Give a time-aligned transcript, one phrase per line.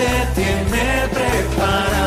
[0.00, 2.00] Jesús te tiene preparado.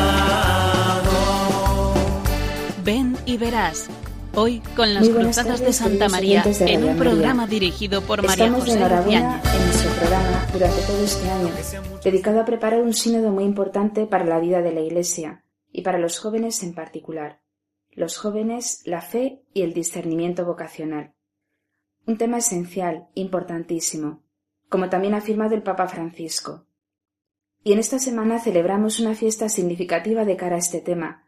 [2.84, 3.88] Ven y verás.
[4.36, 8.78] Hoy con las cruzadas de Santa María en un programa dirigido por María Estamos José
[8.78, 9.54] de enhorabuena Luciáñez.
[9.54, 11.50] en nuestro programa durante todo este año,
[12.02, 15.98] dedicado a preparar un sínodo muy importante para la vida de la Iglesia y para
[15.98, 17.42] los jóvenes en particular.
[17.92, 21.14] Los jóvenes, la fe y el discernimiento vocacional.
[22.04, 24.24] Un tema esencial, importantísimo,
[24.68, 26.66] como también ha afirmado el Papa Francisco.
[27.64, 31.24] Y en esta semana celebramos una fiesta significativa de cara a este tema,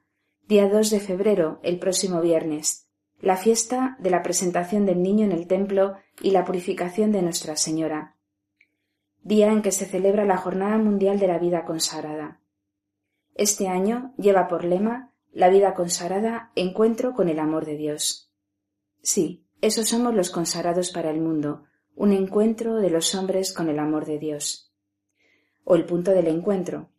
[0.46, 2.90] día 2 de febrero, el próximo viernes,
[3.20, 7.56] la fiesta de la presentación del niño en el templo y la purificación de Nuestra
[7.56, 8.16] Señora,
[9.22, 12.42] día en que se celebra la Jornada Mundial de la Vida Consagrada.
[13.34, 18.30] Este año lleva por lema la vida consagrada, encuentro con el amor de Dios.
[19.02, 23.78] Sí, esos somos los consagrados para el mundo, un encuentro de los hombres con el
[23.78, 24.65] amor de Dios.
[25.68, 26.90] O el punto del encuentro.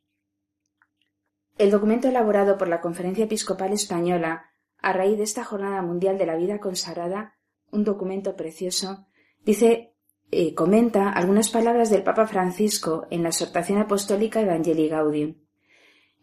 [1.58, 6.26] El documento elaborado por la Conferencia Episcopal Española a raíz de esta Jornada Mundial de
[6.26, 7.38] la Vida Consagrada,
[7.72, 9.08] un documento precioso,
[9.46, 9.96] dice,
[10.32, 15.36] eh, comenta algunas palabras del Papa Francisco en la exhortación apostólica Evangelii Gaudium.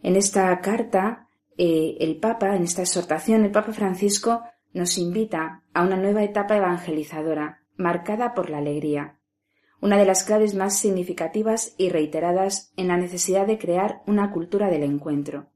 [0.03, 4.43] En esta carta, eh, el Papa, en esta exhortación, el Papa Francisco
[4.75, 9.19] nos invita a una nueva etapa evangelizadora, marcada por la alegría,
[9.85, 14.71] una de las claves más significativas y reiteradas en la necesidad de crear una cultura
[14.71, 15.51] del encuentro.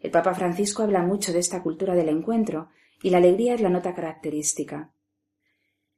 [0.00, 2.68] El Papa Francisco habla mucho de esta cultura del encuentro
[3.02, 4.92] y la alegría es la nota característica.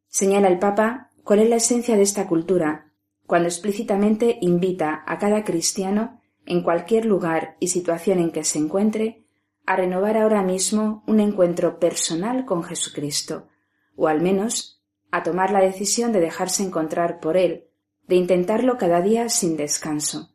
[0.06, 2.92] Señala el Papa cuál es la esencia de esta cultura,
[3.26, 9.26] cuando explícitamente invita a cada cristiano, en cualquier lugar y situación en que se encuentre,
[9.66, 13.48] a renovar ahora mismo un encuentro personal con Jesucristo,
[13.96, 17.70] o al menos a tomar la decisión de dejarse encontrar por Él,
[18.12, 20.34] de intentarlo cada día sin descanso.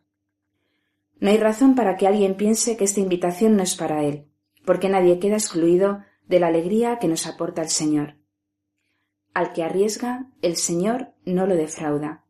[1.19, 4.25] No hay razón para que alguien piense que esta invitación no es para él,
[4.65, 8.15] porque nadie queda excluido de la alegría que nos aporta el Señor.
[9.35, 12.25] Al que arriesga, el Señor no lo defrauda.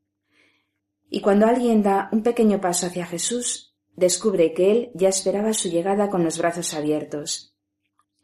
[1.09, 5.69] Y cuando alguien da un pequeño paso hacia Jesús, descubre que Él ya esperaba su
[5.69, 7.55] llegada con los brazos abiertos.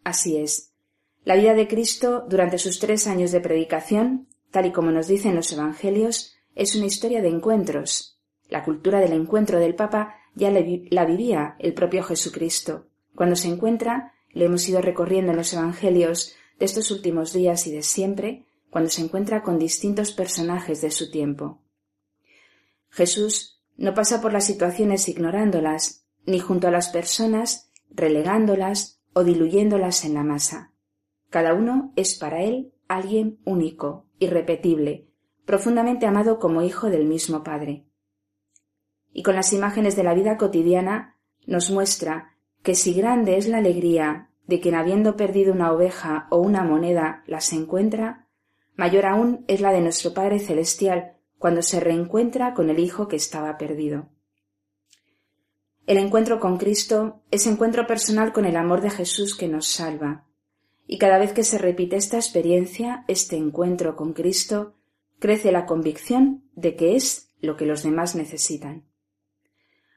[0.03, 0.73] Así es.
[1.23, 5.35] La vida de Cristo durante sus tres años de predicación, tal y como nos dicen
[5.35, 8.19] los Evangelios, es una historia de encuentros.
[8.49, 12.87] La cultura del encuentro del Papa ya la vivía el propio Jesucristo.
[13.15, 17.71] Cuando se encuentra, le hemos ido recorriendo en los Evangelios de estos últimos días y
[17.71, 21.61] de siempre, cuando se encuentra con distintos personajes de su tiempo.
[22.89, 30.05] Jesús no pasa por las situaciones ignorándolas, ni junto a las personas relegándolas o diluyéndolas
[30.05, 30.73] en la masa.
[31.29, 35.07] Cada uno es para él alguien único, irrepetible,
[35.45, 37.85] profundamente amado como hijo del mismo Padre
[39.13, 43.59] y con las imágenes de la vida cotidiana nos muestra que si grande es la
[43.59, 48.27] alegría de quien habiendo perdido una oveja o una moneda las encuentra,
[48.75, 53.15] mayor aún es la de nuestro Padre Celestial cuando se reencuentra con el Hijo que
[53.15, 54.09] estaba perdido.
[55.85, 60.25] El encuentro con Cristo es encuentro personal con el amor de Jesús que nos salva,
[60.87, 64.75] y cada vez que se repite esta experiencia, este encuentro con Cristo,
[65.23, 68.84] crece la convicción de que es lo que los demás necesitan.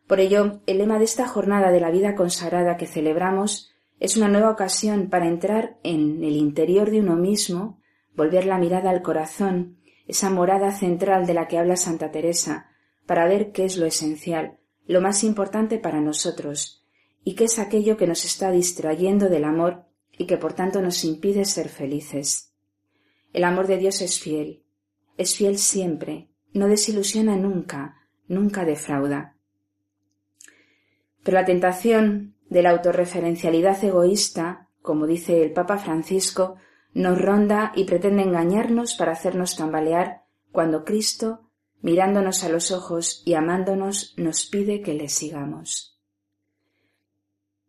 [0.06, 4.28] Por ello, el lema de esta jornada de la vida consagrada que celebramos es una
[4.28, 7.80] nueva ocasión para entrar en el interior de uno mismo,
[8.14, 12.70] volver la mirada al corazón, esa morada central de la que habla Santa Teresa,
[13.04, 16.86] para ver qué es lo esencial, lo más importante para nosotros,
[17.24, 19.86] y qué es aquello que nos está distrayendo del amor
[20.16, 22.52] y que por tanto nos impide ser felices.
[23.32, 24.62] El amor de Dios es fiel,
[25.16, 27.96] es fiel siempre, no desilusiona nunca,
[28.28, 29.36] nunca defrauda.
[31.22, 36.56] Pero la tentación de la autorreferencialidad egoísta, como dice el Papa Francisco,
[36.94, 40.22] nos ronda y pretende engañarnos para hacernos tambalear
[40.52, 41.50] cuando Cristo,
[41.82, 46.00] mirándonos a los ojos y amándonos, nos pide que le sigamos.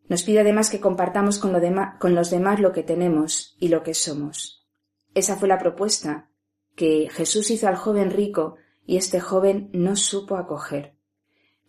[0.08, 1.54] Nos pide además que compartamos con,
[2.00, 4.66] con los demás lo que tenemos y lo que somos.
[5.14, 6.30] Esa fue la propuesta
[6.78, 10.98] que Jesús hizo al joven rico y este joven no supo acoger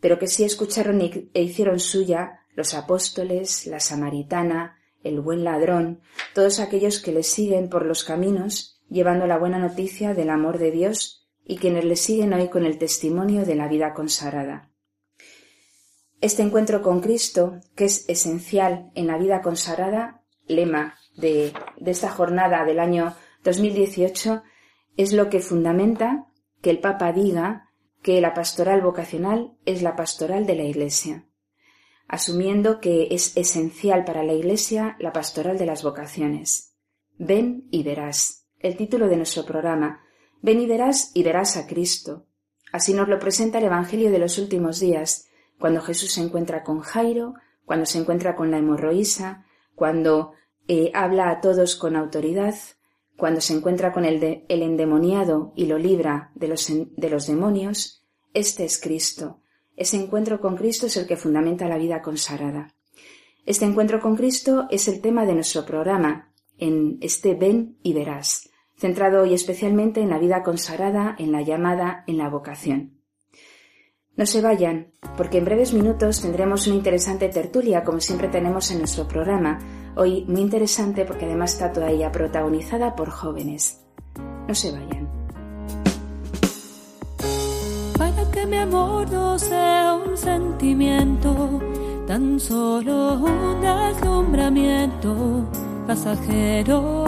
[0.00, 6.00] pero que sí escucharon e hicieron suya los apóstoles, la samaritana, el buen ladrón,
[6.34, 10.70] todos aquellos que le siguen por los caminos, llevando la buena noticia del amor de
[10.70, 14.70] Dios y quienes le siguen hoy con el testimonio de la vida consagrada.
[16.20, 22.10] Este encuentro con Cristo, que es esencial en la vida consagrada, lema de, de esta
[22.10, 23.14] jornada del año
[23.44, 24.42] 2018,
[24.98, 26.26] es lo que fundamenta
[26.60, 27.70] que el Papa diga
[28.02, 31.24] que la pastoral vocacional es la pastoral de la Iglesia,
[32.08, 36.74] asumiendo que es esencial para la Iglesia la pastoral de las vocaciones.
[37.16, 40.04] Ven y verás, el título de nuestro programa.
[40.42, 42.26] Ven y verás y verás a Cristo.
[42.72, 45.28] Así nos lo presenta el Evangelio de los últimos días,
[45.60, 47.34] cuando Jesús se encuentra con Jairo,
[47.64, 49.46] cuando se encuentra con la hemorroísa,
[49.76, 50.32] cuando
[50.66, 52.54] eh, habla a todos con autoridad,
[53.18, 58.64] cuando se encuentra con el, endemoniado y lo libra de los, de los demonios, este
[58.64, 59.42] es Cristo.
[59.76, 62.72] Ese encuentro con Cristo es el que fundamenta la vida consagrada.
[63.44, 68.50] Este encuentro con Cristo es el tema de nuestro programa, en este Ven y Verás,
[68.76, 73.00] centrado hoy especialmente en la vida consagrada, en la llamada, en la vocación.
[74.14, 78.78] No se vayan, porque en breves minutos tendremos una interesante tertulia, como siempre tenemos en
[78.78, 79.58] nuestro programa,
[80.00, 83.80] Hoy muy interesante porque además está toda ella protagonizada por jóvenes.
[84.46, 85.08] No se vayan.
[87.98, 91.60] Para que mi amor no sea un sentimiento,
[92.06, 95.44] tan solo un deslumbramiento
[95.84, 97.04] pasajero.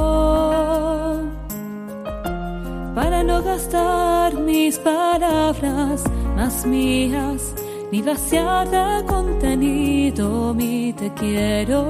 [2.96, 6.02] Para no gastar mis palabras
[6.34, 7.54] más mías
[7.92, 11.80] ni vaciar de contenido mi te quiero.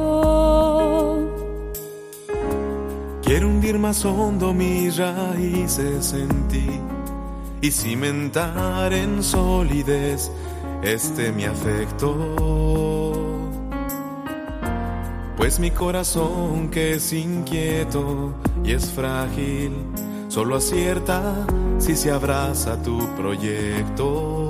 [3.23, 6.81] Quiero hundir más hondo mis raíces en ti
[7.61, 10.31] y cimentar en solidez
[10.83, 12.17] este mi afecto.
[15.37, 19.73] Pues mi corazón que es inquieto y es frágil,
[20.29, 21.47] solo acierta
[21.79, 24.50] si se abraza tu proyecto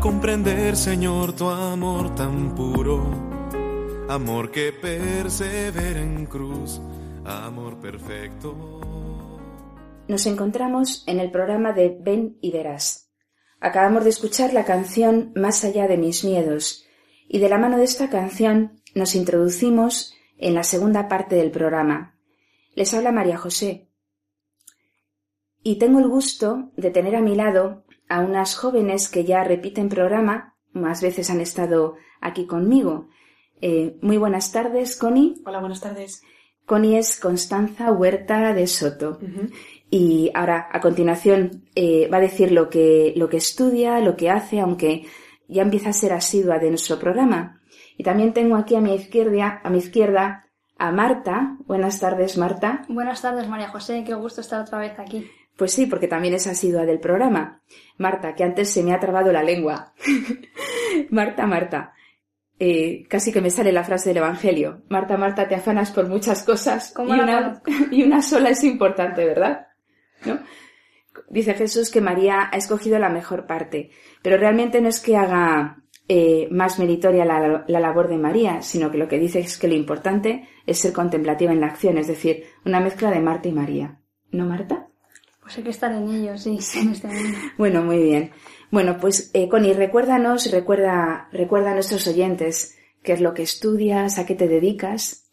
[0.00, 3.02] Comprender, Señor, tu amor tan puro,
[4.08, 6.80] amor que persevera en cruz,
[7.24, 8.80] amor perfecto.
[10.06, 13.10] Nos encontramos en el programa de Ven y Verás.
[13.60, 16.86] Acabamos de escuchar la canción Más allá de mis miedos,
[17.28, 22.18] y de la mano de esta canción nos introducimos en la segunda parte del programa.
[22.74, 23.90] Les habla María José.
[25.62, 29.88] Y tengo el gusto de tener a mi lado a unas jóvenes que ya repiten
[29.88, 33.08] programa, más veces han estado aquí conmigo.
[33.60, 35.34] Eh, muy buenas tardes, Connie.
[35.44, 36.22] Hola, buenas tardes.
[36.64, 39.18] Connie es Constanza Huerta de Soto.
[39.90, 44.30] Y ahora, a continuación, eh, va a decir lo que, lo que estudia, lo que
[44.30, 45.06] hace, aunque
[45.48, 47.62] ya empieza a ser asidua de nuestro programa.
[47.96, 50.44] Y también tengo aquí a mi izquierda, a mi izquierda,
[50.76, 51.56] a Marta.
[51.66, 52.84] Buenas tardes, Marta.
[52.88, 54.04] Buenas tardes, María José.
[54.06, 55.28] Qué gusto estar otra vez aquí.
[55.58, 57.62] Pues sí, porque también es asidua del programa.
[57.96, 59.92] Marta, que antes se me ha trabado la lengua.
[61.10, 61.94] Marta, Marta.
[62.60, 64.82] Eh, casi que me sale la frase del Evangelio.
[64.88, 69.66] Marta, Marta, te afanas por muchas cosas y una, y una sola es importante, ¿verdad?
[70.24, 70.38] ¿No?
[71.28, 73.90] Dice Jesús que María ha escogido la mejor parte,
[74.22, 78.92] pero realmente no es que haga eh, más meritoria la, la, labor de María, sino
[78.92, 82.06] que lo que dice es que lo importante es ser contemplativa en la acción, es
[82.06, 84.00] decir, una mezcla de Marta y María.
[84.30, 84.87] ¿No, Marta?
[85.48, 87.38] Pues hay que estar en ello, sí, en este mundo.
[87.56, 88.32] Bueno, muy bien.
[88.70, 94.18] Bueno, pues eh, Connie, recuérdanos, recuerda, recuerda a nuestros oyentes qué es lo que estudias,
[94.18, 95.24] a qué te dedicas.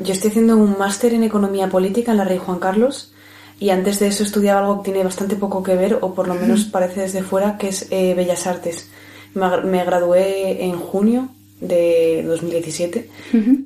[0.00, 3.14] Yo estoy haciendo un máster en economía política en la Rey Juan Carlos
[3.60, 6.34] y antes de eso estudiaba algo que tiene bastante poco que ver, o por lo
[6.34, 8.90] menos parece desde fuera, que es eh, Bellas Artes.
[9.34, 11.28] Me, gradué en junio
[11.60, 13.08] de 2017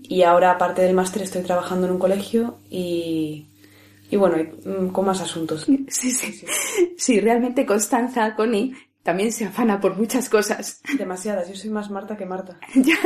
[0.02, 3.46] y ahora aparte del máster estoy trabajando en un colegio y
[4.16, 5.66] y bueno, mm, con más asuntos.
[5.88, 6.46] Sí, sí.
[6.96, 10.80] Sí, realmente Constanza, Connie, también se afana por muchas cosas.
[10.96, 11.50] Demasiadas.
[11.50, 12.58] Yo soy más Marta que Marta.
[12.74, 12.96] Ya.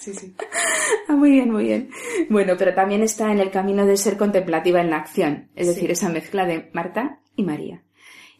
[0.00, 0.34] Sí, sí.
[1.06, 1.90] Ah, muy bien, muy bien.
[2.28, 5.50] Bueno, pero también está en el camino de ser contemplativa en la acción.
[5.54, 7.84] Es decir, esa mezcla de Marta y María.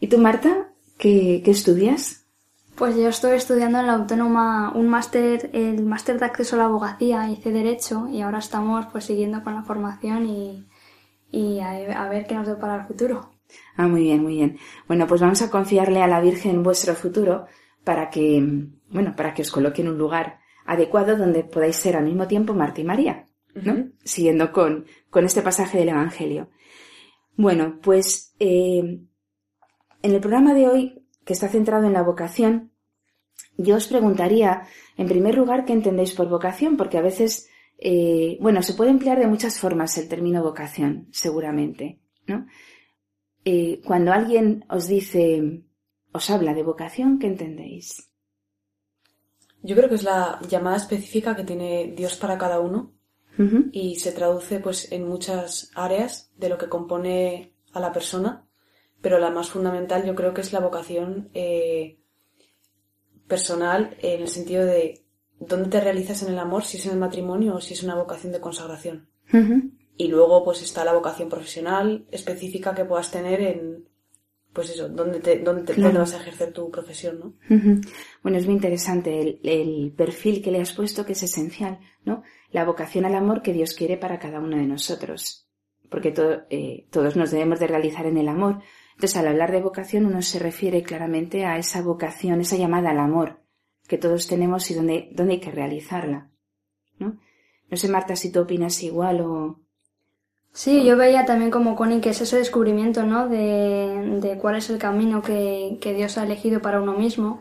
[0.01, 2.27] ¿Y tú, Marta, qué, qué estudias?
[2.75, 6.65] Pues yo estoy estudiando en la Autónoma un máster, el máster de acceso a la
[6.65, 10.67] abogacía, hice Derecho y ahora estamos pues siguiendo con la formación y
[11.31, 13.31] y a, ver qué nos depara el futuro.
[13.77, 14.59] Ah, muy bien, muy bien.
[14.87, 17.47] Bueno, pues vamos a confiarle a la Virgen vuestro futuro
[17.85, 18.43] para que,
[18.89, 22.55] bueno, para que os coloque en un lugar adecuado donde podáis ser al mismo tiempo
[22.55, 23.89] Marta y María, ¿no?
[24.05, 26.51] Siguiendo con, con este pasaje del Evangelio.
[27.37, 29.01] Bueno, pues eh,
[30.03, 32.73] en el programa de hoy, que está centrado en la vocación,
[33.57, 34.63] yo os preguntaría,
[34.97, 37.50] en primer lugar, qué entendéis por vocación, porque a veces,
[37.83, 42.47] eh, bueno, se puede emplear de muchas formas el término vocación, seguramente, ¿no?
[43.47, 45.65] Eh, cuando alguien os dice,
[46.13, 48.13] os habla de vocación, ¿qué entendéis?
[49.63, 52.95] Yo creo que es la llamada específica que tiene Dios para cada uno
[53.73, 58.47] y se traduce pues en muchas áreas de lo que compone a la persona,
[59.01, 62.01] pero la más fundamental yo creo que es la vocación eh,
[63.27, 65.07] personal en el sentido de
[65.41, 67.97] dónde te realizas en el amor, si es en el matrimonio o si es una
[67.97, 69.09] vocación de consagración.
[69.97, 73.89] Y luego pues está la vocación profesional específica que puedas tener en,
[74.53, 77.35] pues eso, dónde, te, dónde, te, vas a ejercer tu profesión, ¿no?
[78.23, 82.23] Bueno, es muy interesante el, el, perfil que le has puesto que es esencial, ¿no?
[82.51, 85.49] La vocación al amor que Dios quiere para cada uno de nosotros.
[85.89, 88.61] Porque todo, eh, todos nos debemos de realizar en el amor.
[88.95, 92.99] Entonces, al hablar de vocación, uno se refiere claramente a esa vocación, esa llamada al
[92.99, 93.40] amor
[93.91, 96.31] que todos tenemos y dónde, dónde hay que realizarla,
[97.01, 97.19] ¿no?
[97.69, 99.59] No sé, Marta, si tú opinas igual o...
[100.53, 103.29] Sí, yo veía también como Connie que es ese descubrimiento, ¿no?
[103.29, 107.41] De, de cuál es el camino que, que, Dios ha elegido para uno mismo.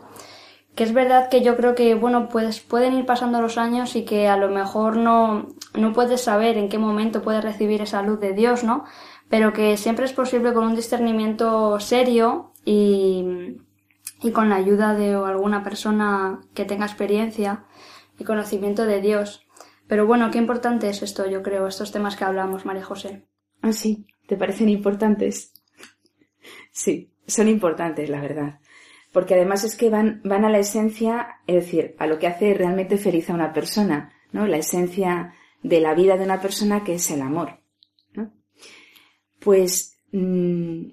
[0.74, 4.04] Que es verdad que yo creo que, bueno, pues pueden ir pasando los años y
[4.04, 8.18] que a lo mejor no, no puedes saber en qué momento puedes recibir esa luz
[8.18, 8.84] de Dios, ¿no?
[9.28, 13.60] Pero que siempre es posible con un discernimiento serio y,
[14.22, 17.64] y con la ayuda de alguna persona que tenga experiencia
[18.18, 19.46] y conocimiento de Dios
[19.90, 23.26] pero bueno, qué importante es esto, yo creo, estos temas que hablamos, María José.
[23.60, 25.52] Ah, sí, ¿te parecen importantes?
[26.70, 28.60] Sí, son importantes, la verdad.
[29.12, 32.54] Porque además es que van, van a la esencia, es decir, a lo que hace
[32.54, 34.46] realmente feliz a una persona, ¿no?
[34.46, 35.34] La esencia
[35.64, 37.58] de la vida de una persona que es el amor,
[38.12, 38.32] ¿no?
[39.40, 40.84] Pues, mmm,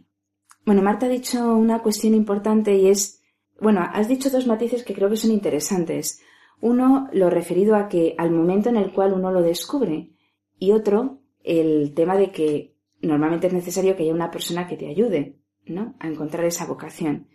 [0.68, 3.24] bueno, Marta ha dicho una cuestión importante y es,
[3.62, 6.22] bueno, has dicho dos matices que creo que son interesantes.
[6.60, 10.12] Uno, lo referido a que al momento en el cual uno lo descubre
[10.60, 14.90] y otro, el tema de que normalmente es necesario que haya una persona que te
[14.90, 15.96] ayude, ¿no?
[16.00, 17.30] A encontrar esa vocación.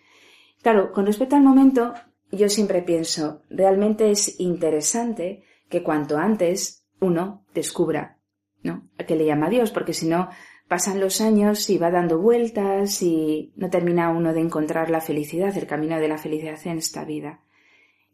[0.60, 1.94] Claro, con respecto al momento,
[2.32, 8.18] yo siempre pienso, realmente es interesante que cuanto antes uno descubra,
[8.62, 8.88] ¿no?
[8.98, 10.28] A que le llama a Dios, porque si no,
[10.68, 15.56] pasan los años y va dando vueltas y no termina uno de encontrar la felicidad,
[15.56, 17.40] el camino de la felicidad en esta vida.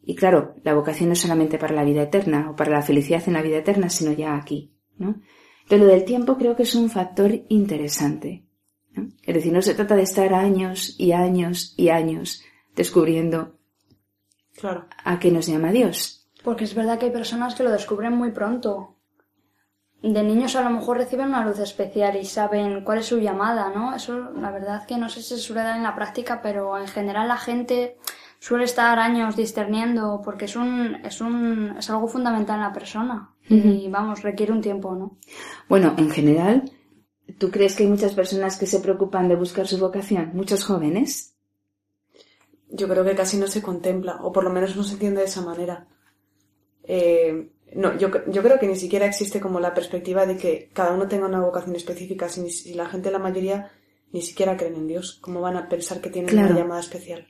[0.02, 3.22] Y claro, la vocación no es solamente para la vida eterna o para la felicidad
[3.26, 5.20] en la vida eterna, sino ya aquí, ¿no?
[5.62, 8.46] Entonces lo del tiempo creo que es un factor interesante.
[8.92, 9.08] ¿no?
[9.22, 12.42] Es decir, no se trata de estar años y años y años
[12.74, 13.58] descubriendo
[14.58, 14.86] claro.
[15.04, 16.30] a qué nos llama Dios.
[16.42, 18.97] Porque es verdad que hay personas que lo descubren muy pronto.
[20.02, 23.72] De niños a lo mejor reciben una luz especial y saben cuál es su llamada,
[23.74, 23.96] ¿no?
[23.96, 26.86] Eso la verdad que no sé si se suele dar en la práctica, pero en
[26.86, 27.96] general la gente
[28.38, 33.34] suele estar años discerniendo porque es un, es un, es algo fundamental en la persona.
[33.50, 35.16] Y vamos, requiere un tiempo, ¿no?
[35.70, 36.70] Bueno, en general,
[37.38, 40.32] ¿tú crees que hay muchas personas que se preocupan de buscar su vocación?
[40.34, 41.34] ¿Muchos jóvenes?
[42.68, 45.26] Yo creo que casi no se contempla, o por lo menos no se entiende de
[45.26, 45.86] esa manera.
[46.84, 50.92] Eh, no, yo, yo creo que ni siquiera existe como la perspectiva de que cada
[50.92, 52.28] uno tenga una vocación específica.
[52.28, 53.70] Si, si la gente, la mayoría,
[54.12, 57.28] ni siquiera creen en Dios, ¿cómo van a pensar que tienen una llamada especial?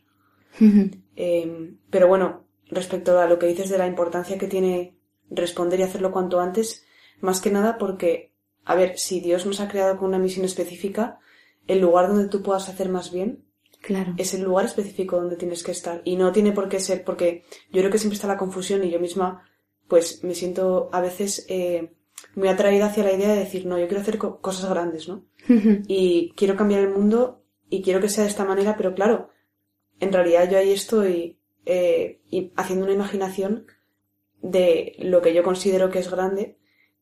[1.16, 4.96] Em, pero bueno, respecto a lo que dices de la importancia que tiene
[5.30, 6.84] responder y hacerlo cuanto antes,
[7.20, 8.32] más que nada porque,
[8.64, 11.18] a ver, si Dios nos ha creado con una misión específica,
[11.66, 13.44] el lugar donde tú puedas hacer más bien
[13.80, 14.14] Claro.
[14.16, 16.02] Es el lugar específico donde tienes que estar.
[16.04, 18.90] Y no tiene por qué ser, porque yo creo que siempre está la confusión y
[18.90, 19.47] yo misma,
[19.88, 21.92] pues me siento a veces eh,
[22.34, 25.24] muy atraída hacia la idea de decir, no, yo quiero hacer cosas grandes, ¿no?
[25.88, 29.30] y quiero cambiar el mundo y quiero que sea de esta manera, pero claro,
[29.98, 32.20] en realidad yo ahí estoy eh,
[32.56, 33.66] haciendo una imaginación
[34.42, 36.58] de lo que yo considero que es grande,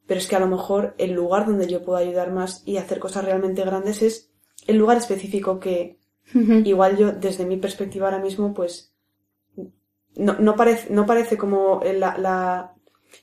[0.06, 2.98] pero es que a lo mejor el lugar donde yo puedo ayudar más y hacer
[2.98, 4.30] cosas realmente grandes es
[4.66, 5.98] el lugar específico que
[6.64, 8.92] igual yo desde mi perspectiva ahora mismo pues
[10.16, 12.75] no, no parece no parece como la, la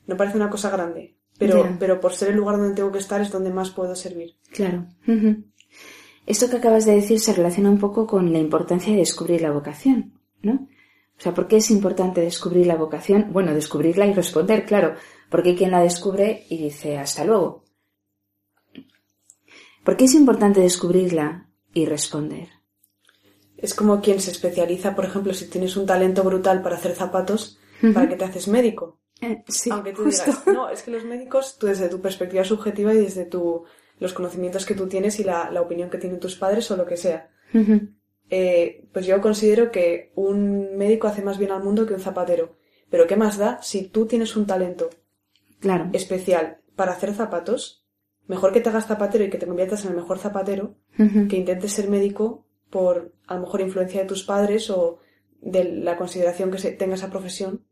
[0.08, 3.22] no parece una cosa grande pero pero por ser el lugar donde tengo que estar
[3.22, 4.88] es donde más puedo servir claro
[6.26, 9.52] esto que acabas de decir se relaciona un poco con la importancia de descubrir la
[9.52, 10.68] vocación, ¿no?
[11.18, 13.28] O sea, ¿por qué es importante descubrir la vocación?
[13.32, 14.96] Bueno, descubrirla y responder, claro,
[15.30, 17.66] porque hay quien la descubre y dice hasta luego.
[19.84, 22.50] ¿Por qué es importante descubrirla y responder?
[23.58, 27.60] Es como quien se especializa, por ejemplo, si tienes un talento brutal para hacer zapatos,
[27.94, 29.00] ¿para qué te haces médico?
[29.22, 32.94] Eh, sí, Aunque tú digas, no, es que los médicos, tú desde tu perspectiva subjetiva
[32.94, 33.66] y desde tu
[34.00, 36.98] los conocimientos que tú tienes y la, opinión que tienen tus padres o lo que
[36.98, 37.30] sea.
[38.30, 42.58] eh, pues yo considero que un médico hace más bien al mundo que un zapatero.
[42.90, 44.90] Pero ¿qué más da si tú tienes un talento
[45.60, 45.90] claro.
[45.94, 47.86] especial para hacer zapatos?
[48.28, 51.74] Mejor que te hagas zapatero y que te conviertas en el mejor zapatero que intentes
[51.74, 55.00] ser médico por a lo mejor influencia de tus padres o
[55.42, 57.66] de la consideración que se tenga esa profesión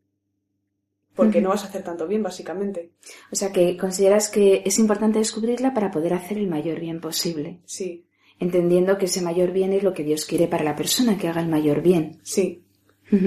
[1.14, 2.92] porque no vas a hacer tanto bien, básicamente.
[3.30, 7.60] O sea, que consideras que es importante descubrirla para poder hacer el mayor bien posible.
[7.66, 8.06] Sí.
[8.38, 11.42] Entendiendo que ese mayor bien es lo que Dios quiere para la persona, que haga
[11.42, 12.18] el mayor bien.
[12.22, 12.64] Sí.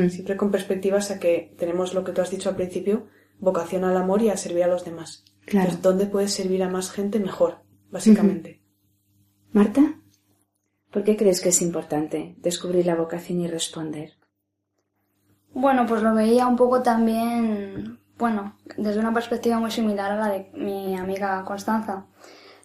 [0.09, 3.05] Siempre con perspectivas a que tenemos lo que tú has dicho al principio,
[3.39, 5.23] vocación al amor y a servir a los demás.
[5.45, 5.65] Claro.
[5.65, 7.59] Entonces, ¿dónde puedes servir a más gente mejor,
[7.91, 8.61] básicamente?
[9.51, 10.01] Marta,
[10.91, 14.13] ¿por qué crees que es importante descubrir la vocación y responder?
[15.55, 20.27] Bueno, pues lo veía un poco también, bueno, desde una perspectiva muy similar a la
[20.27, 22.07] de mi amiga Constanza.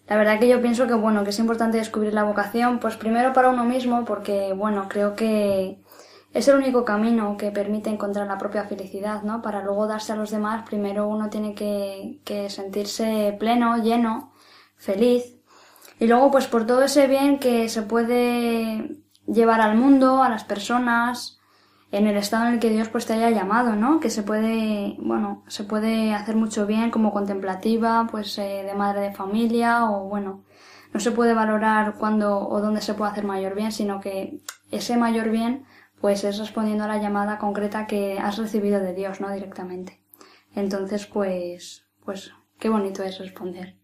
[0.09, 3.33] La verdad que yo pienso que, bueno, que es importante descubrir la vocación, pues primero
[3.33, 5.81] para uno mismo, porque, bueno, creo que
[6.33, 9.41] es el único camino que permite encontrar la propia felicidad, ¿no?
[9.41, 14.33] Para luego darse a los demás, primero uno tiene que, que sentirse pleno, lleno,
[14.77, 15.39] feliz.
[16.01, 20.43] Y luego, pues por todo ese bien que se puede llevar al mundo, a las
[20.43, 21.40] personas,
[21.93, 24.01] en el estado en el que Dios pues te haya llamado, ¿no?
[24.01, 29.01] Que se puede, bueno, se puede hacer mucho bien como contemplativa, pues eh, de madre
[29.01, 30.45] de familia o bueno,
[30.93, 34.97] no se puede valorar cuándo o dónde se puede hacer mayor bien, sino que ese
[34.97, 35.65] mayor bien
[36.01, 39.31] pues es respondiendo a la llamada concreta que has recibido de Dios, ¿no?
[39.31, 40.01] Directamente.
[40.55, 43.77] Entonces, pues, pues, qué bonito es responder.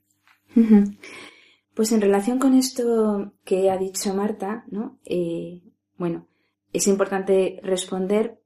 [1.74, 4.98] Pues en relación con esto que ha dicho Marta, ¿no?
[5.04, 5.62] Eh,
[5.98, 6.26] bueno,
[6.76, 8.40] es importante responder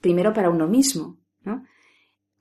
[0.00, 1.18] primero para uno mismo.
[1.42, 1.64] ¿no?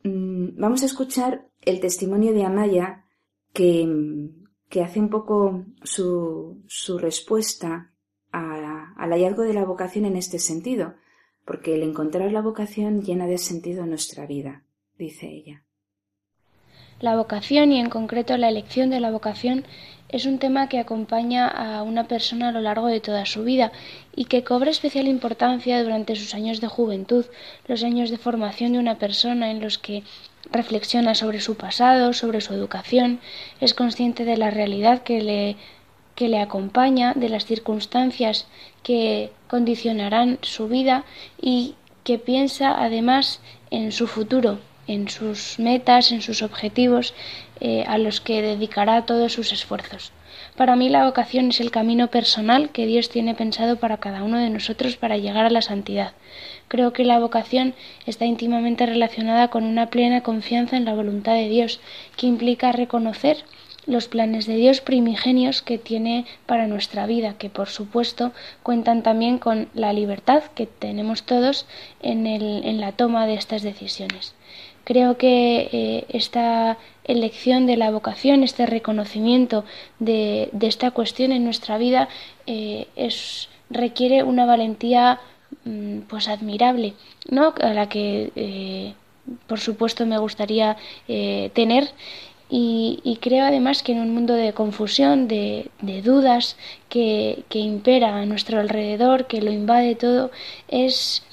[0.04, 3.06] Mm, vamos a escuchar el testimonio de Amaya
[3.54, 4.30] que,
[4.70, 7.92] que hace un poco su, su respuesta
[8.32, 10.96] al hallazgo de la vocación en este sentido,
[11.46, 14.66] porque el encontrar la vocación llena de sentido nuestra vida,
[14.98, 15.65] dice ella.
[17.02, 19.66] La vocación y en concreto la elección de la vocación
[20.08, 23.74] es un tema que acompaña a una persona a lo largo de toda su vida
[24.16, 27.26] y que cobra especial importancia durante sus años de juventud,
[27.68, 30.04] los años de formación de una persona en los que
[30.52, 33.20] reflexiona sobre su pasado, sobre su educación,
[33.60, 35.58] es consciente de la realidad que
[36.18, 38.48] le, acompaña, de las circunstancias
[38.84, 41.04] que condicionarán su vida
[41.42, 47.14] y que piensa además en su futuro, en sus metas, en sus objetivos,
[47.60, 50.12] eh, a los que dedicará todos sus esfuerzos.
[50.56, 54.38] Para mí la vocación es el camino personal que Dios tiene pensado para cada uno
[54.38, 56.14] de nosotros para llegar a la santidad.
[56.68, 57.74] Creo que la vocación
[58.06, 61.80] está íntimamente relacionada con una plena confianza en la voluntad de Dios,
[62.18, 63.44] que implica reconocer
[63.86, 68.32] los planes de Dios primigenios que tiene para nuestra vida, que por supuesto
[68.64, 71.66] cuentan también con la libertad que tenemos todos
[72.02, 74.34] en, el, en la toma de estas decisiones.
[74.86, 79.66] Creo que eh, esta elección de la vocación, este reconocimiento
[80.00, 82.08] de, esta cuestión en nuestra vida
[82.46, 85.20] eh, es, requiere una valentía
[85.66, 86.94] mm, pues admirable,
[87.30, 87.54] ¿no?
[87.62, 88.94] a la que eh,
[89.48, 91.90] por supuesto me gustaría tener
[92.48, 95.72] y, creo además que en un mundo de confusión, de,
[96.04, 96.58] dudas
[96.90, 100.30] que, que, impera a nuestro alrededor, que lo invade todo,
[100.68, 101.24] es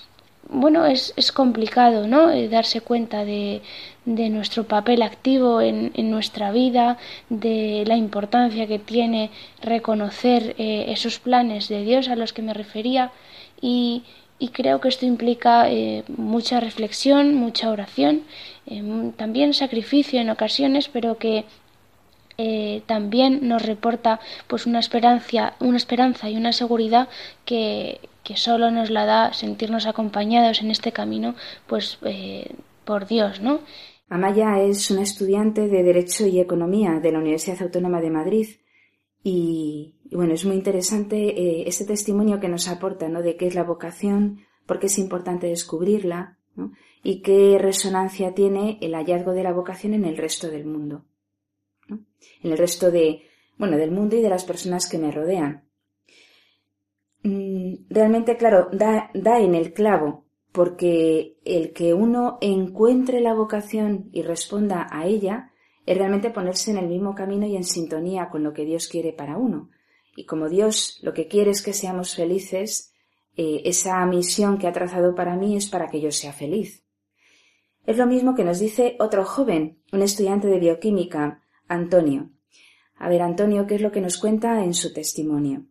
[0.53, 2.31] bueno, es, es complicado, ¿no?
[2.31, 3.63] Eh, darse cuenta de,
[4.05, 6.99] de nuestro papel activo en, en, nuestra vida,
[7.31, 9.31] de la importancia que tiene
[9.63, 13.13] reconocer eh, esos planes de Dios a los que me refería
[13.61, 14.03] y,
[14.39, 18.23] y creo que esto implica eh, mucha reflexión, mucha oración,
[19.17, 21.45] también sacrificio en ocasiones, pero que
[22.87, 27.09] también nos reporta pues una esperanza, una esperanza y una seguridad
[27.45, 31.35] que, que solo nos la da sentirnos acompañados en este camino,
[31.67, 32.55] pues eh,
[32.85, 33.61] por Dios, ¿no?
[34.09, 38.47] Amaya es una estudiante de Derecho y Economía de la Universidad Autónoma de Madrid
[39.25, 43.23] y, bueno, es muy interesante eh, ese testimonio que nos aporta, ¿no?
[43.23, 46.73] De qué es la vocación, por qué es importante descubrirla, ¿no?
[47.03, 51.07] Y qué resonancia tiene el hallazgo de la vocación en el resto del mundo,
[51.89, 52.05] ¿no?
[52.43, 53.23] En el resto de,
[53.57, 55.65] bueno, del mundo y de las personas que me rodean.
[57.23, 64.11] Mm, realmente, claro, da, da en el clavo, porque el que uno encuentre la vocación
[64.13, 65.51] y responda a ella
[65.87, 69.13] es realmente ponerse en el mismo camino y en sintonía con lo que Dios quiere
[69.13, 69.71] para uno.
[70.17, 72.93] Y como Dios lo que quiere es que seamos felices,
[73.37, 76.85] eh, esa misión que ha trazado para mí es para que yo sea feliz.
[77.87, 82.31] Es lo mismo que nos dice otro joven, un estudiante de bioquímica, Antonio.
[82.97, 85.67] A ver, Antonio, ¿qué es lo que nos cuenta en su testimonio?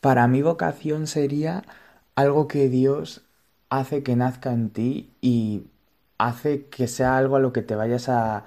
[0.00, 1.64] Para mí vocación sería
[2.14, 3.22] algo que Dios
[3.70, 5.64] hace que nazca en ti y
[6.18, 8.44] hace que sea algo a lo que te vayas a,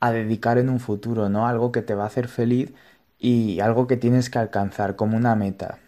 [0.00, 1.46] a dedicar en un futuro, ¿no?
[1.46, 2.72] Algo que te va a hacer feliz
[3.18, 5.78] y algo que tienes que alcanzar como una meta.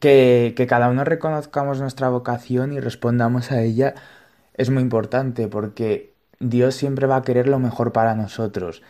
[0.00, 3.94] Que, que cada uno reconozcamos nuestra vocación y respondamos a ella
[4.54, 8.82] es muy importante porque Dios siempre va a querer lo mejor para nosotros.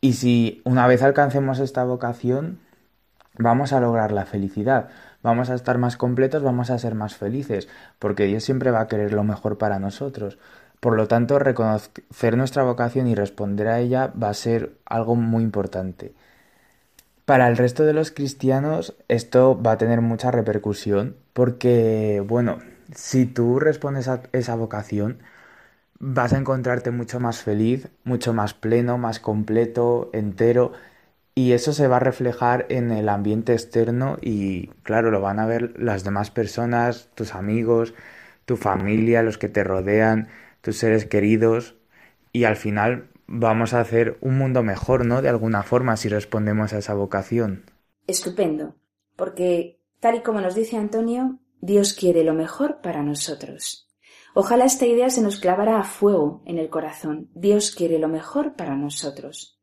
[0.00, 2.58] Y si una vez alcancemos esta vocación,
[3.38, 4.88] vamos a lograr la felicidad,
[5.22, 7.68] vamos a estar más completos, vamos a ser más felices,
[7.98, 10.38] porque Dios siempre va a querer lo mejor para nosotros.
[10.80, 15.42] Por lo tanto, reconocer nuestra vocación y responder a ella va a ser algo muy
[15.42, 16.14] importante.
[17.24, 22.58] Para el resto de los cristianos esto va a tener mucha repercusión porque, bueno,
[22.94, 25.18] si tú respondes a esa vocación,
[25.98, 30.72] vas a encontrarte mucho más feliz, mucho más pleno, más completo, entero,
[31.38, 35.44] y eso se va a reflejar en el ambiente externo y, claro, lo van a
[35.44, 37.92] ver las demás personas, tus amigos,
[38.46, 40.28] tu familia, los que te rodean,
[40.62, 41.74] tus seres queridos,
[42.32, 45.20] y al final vamos a hacer un mundo mejor, ¿no?
[45.20, 47.70] De alguna forma, si respondemos a esa vocación.
[48.06, 48.74] Estupendo,
[49.14, 53.90] porque tal y como nos dice Antonio, Dios quiere lo mejor para nosotros.
[54.32, 57.28] Ojalá esta idea se nos clavara a fuego en el corazón.
[57.34, 59.60] Dios quiere lo mejor para nosotros.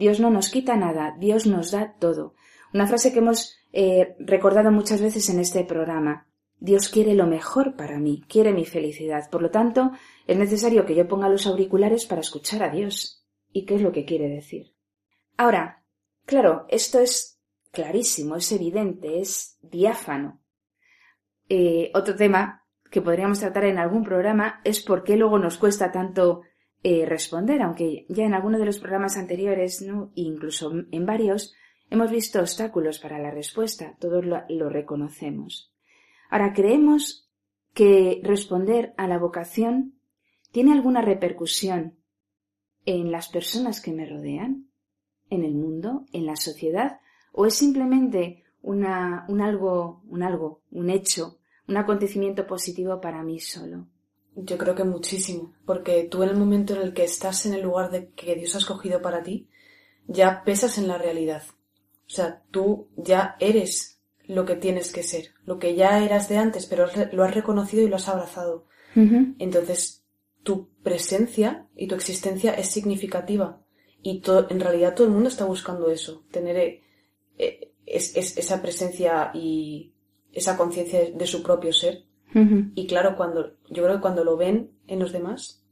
[0.00, 2.34] Dios no nos quita nada, Dios nos da todo.
[2.72, 6.26] Una frase que hemos eh, recordado muchas veces en este programa.
[6.58, 9.28] Dios quiere lo mejor para mí, quiere mi felicidad.
[9.28, 9.90] Por lo tanto,
[10.26, 13.26] es necesario que yo ponga los auriculares para escuchar a Dios.
[13.52, 14.72] ¿Y qué es lo que quiere decir?
[15.36, 15.84] Ahora,
[16.24, 17.38] claro, esto es
[17.70, 20.40] clarísimo, es evidente, es diáfano.
[21.50, 25.92] Eh, otro tema que podríamos tratar en algún programa es por qué luego nos cuesta
[25.92, 26.40] tanto
[26.82, 31.54] eh, responder, aunque ya en alguno de los programas anteriores, incluso en varios,
[31.90, 35.72] hemos visto obstáculos para la respuesta, todos lo reconocemos.
[36.30, 37.28] Ahora, creemos
[37.74, 39.94] que responder a la vocación
[40.52, 41.98] tiene alguna repercusión
[42.84, 44.68] en las personas que me rodean,
[45.28, 47.00] en el mundo, en la sociedad,
[47.32, 51.38] o es simplemente un algo, un algo, un hecho,
[51.68, 53.86] un acontecimiento positivo para mí solo.
[54.34, 57.62] Yo creo que muchísimo, porque tú en el momento en el que estás en el
[57.62, 59.48] lugar de que Dios ha escogido para ti,
[60.06, 61.42] ya pesas en la realidad.
[62.06, 66.38] O sea, tú ya eres lo que tienes que ser, lo que ya eras de
[66.38, 68.66] antes, pero lo has reconocido y lo has abrazado.
[68.94, 70.04] Entonces,
[70.42, 73.62] tu presencia y tu existencia es significativa.
[74.02, 76.82] Y en realidad todo el mundo está buscando eso, tener eh,
[77.38, 79.92] eh, esa presencia y
[80.32, 82.04] esa conciencia de su propio ser.
[82.32, 85.64] Y claro, cuando, yo creo que cuando lo ven en los demás,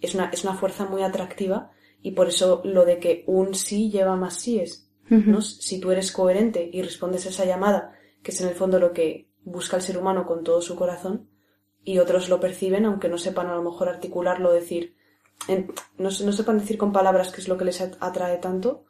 [0.00, 1.72] es una, es una fuerza muy atractiva
[2.02, 4.88] y por eso lo de que un sí lleva más síes.
[5.08, 5.42] ¿no?
[5.42, 8.92] Si tú eres coherente y respondes a esa llamada, que es en el fondo lo
[8.92, 11.28] que busca el ser humano con todo su corazón,
[11.84, 14.96] y otros lo perciben, aunque no sepan a lo mejor articularlo, decir,
[15.98, 18.86] no, no, sepan decir con palabras qué es lo que les atrae tanto,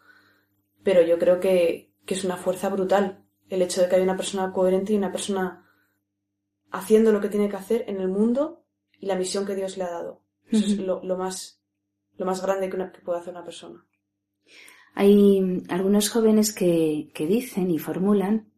[0.82, 4.16] pero yo creo que, que, es una fuerza brutal el hecho de que haya una
[4.16, 5.63] persona coherente y una persona
[6.74, 8.64] haciendo lo que tiene que hacer en el mundo
[8.98, 10.22] y la misión que Dios le ha dado.
[10.50, 11.62] Eso es lo, lo, más,
[12.16, 13.86] lo más grande que, que puede hacer una persona.
[14.94, 18.52] Hay algunos jóvenes que, que dicen y formulan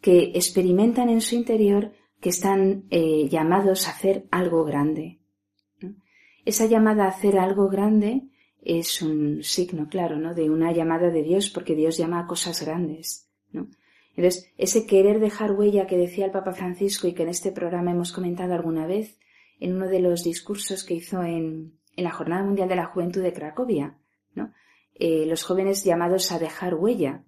[0.00, 5.20] que experimentan en su interior que están eh, llamados a hacer algo grande.
[6.44, 8.28] Esa llamada a hacer algo grande
[8.62, 10.34] es un signo, claro, ¿no?
[10.34, 13.25] De una llamada de Dios, porque Dios llama a cosas grandes.
[14.16, 17.90] Entonces, ese querer dejar huella que decía el Papa Francisco y que en este programa
[17.90, 19.18] hemos comentado alguna vez,
[19.60, 23.22] en uno de los discursos que hizo en, en la Jornada Mundial de la Juventud
[23.22, 23.98] de Cracovia,
[24.34, 24.52] ¿no?
[24.94, 27.24] Eh, los jóvenes llamados a dejar huella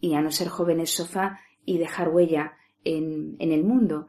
[0.00, 4.08] y a no ser jóvenes sofá y dejar huella en, en el mundo.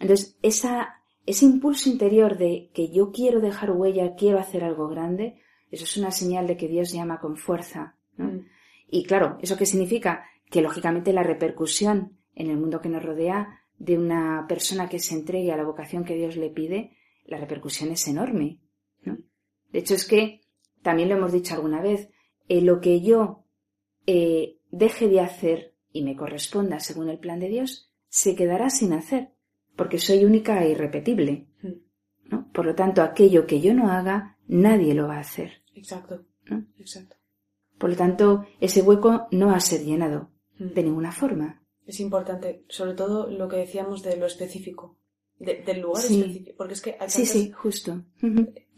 [0.00, 5.40] Entonces, esa, ese impulso interior de que yo quiero dejar huella, quiero hacer algo grande,
[5.70, 7.96] eso es una señal de que Dios llama con fuerza.
[8.16, 8.26] ¿no?
[8.26, 8.46] Mm.
[8.90, 10.24] Y claro, ¿eso qué significa?
[10.54, 15.16] Que lógicamente la repercusión en el mundo que nos rodea de una persona que se
[15.16, 18.60] entregue a la vocación que Dios le pide, la repercusión es enorme.
[19.02, 19.18] ¿no?
[19.72, 20.42] De hecho, es que,
[20.80, 22.08] también lo hemos dicho alguna vez,
[22.48, 23.42] eh, lo que yo
[24.06, 28.92] eh, deje de hacer y me corresponda según el plan de Dios, se quedará sin
[28.92, 29.30] hacer,
[29.74, 31.48] porque soy única e irrepetible.
[31.62, 32.30] Mm.
[32.30, 32.48] ¿no?
[32.52, 35.64] Por lo tanto, aquello que yo no haga, nadie lo va a hacer.
[35.74, 36.26] Exacto.
[36.78, 37.16] Exacto.
[37.76, 40.30] Por lo tanto, ese hueco no va a ser llenado.
[40.58, 41.62] De ninguna forma.
[41.86, 44.96] Es importante, sobre todo lo que decíamos de lo específico,
[45.38, 48.02] del lugar específico, porque es que hay sí, sí, justo.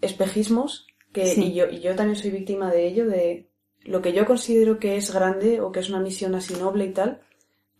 [0.01, 3.49] espejismos que y yo y yo también soy víctima de ello, de
[3.85, 6.93] lo que yo considero que es grande o que es una misión así noble y
[6.93, 7.21] tal,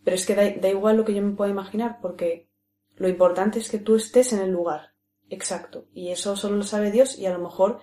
[0.03, 2.47] Pero es que da, igual lo que yo me pueda imaginar, porque
[2.95, 4.93] lo importante es que tú estés en el lugar
[5.29, 5.87] exacto.
[5.93, 7.79] Y eso solo lo sabe Dios y a lo mejor,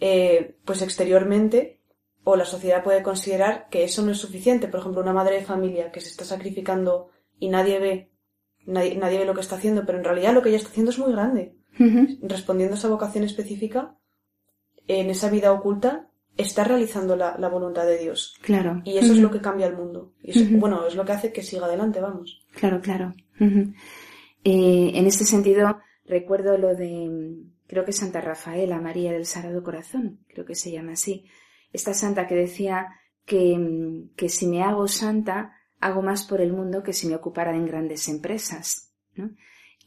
[0.00, 1.80] eh, pues exteriormente,
[2.24, 4.68] o la sociedad puede considerar que eso no es suficiente.
[4.68, 8.10] Por ejemplo, una madre de familia que se está sacrificando y nadie ve,
[8.66, 10.90] nadie, nadie ve lo que está haciendo, pero en realidad lo que ella está haciendo
[10.90, 11.56] es muy grande.
[12.22, 13.96] Respondiendo a esa vocación específica,
[14.86, 18.36] en esa vida oculta, está realizando la, voluntad de Dios.
[18.40, 18.82] Claro.
[18.84, 20.12] Y eso es lo que cambia el mundo.
[20.22, 22.44] Y bueno, es lo que hace que siga adelante, vamos.
[22.54, 23.14] Claro, claro.
[23.40, 30.20] Eh, en este sentido, recuerdo lo de, creo que Santa Rafaela, María del Sagrado Corazón,
[30.28, 31.26] creo que se llama así.
[31.74, 32.86] Esta santa que decía
[33.26, 37.54] que, que si me hago santa, hago más por el mundo que si me ocupara
[37.54, 38.92] en grandes empresas.
[39.16, 39.32] ¿no?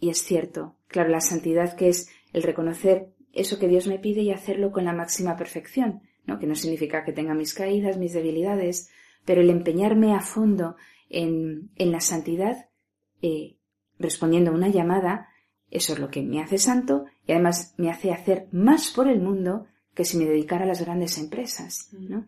[0.01, 4.21] Y es cierto, claro, la santidad que es el reconocer eso que Dios me pide
[4.21, 6.39] y hacerlo con la máxima perfección, ¿no?
[6.39, 8.89] que no significa que tenga mis caídas, mis debilidades,
[9.23, 10.75] pero el empeñarme a fondo
[11.09, 12.69] en, en la santidad,
[13.21, 13.55] eh,
[13.97, 15.29] respondiendo a una llamada,
[15.71, 19.21] eso es lo que me hace santo y además me hace hacer más por el
[19.21, 21.89] mundo que si me dedicara a las grandes empresas.
[21.91, 22.27] ¿no?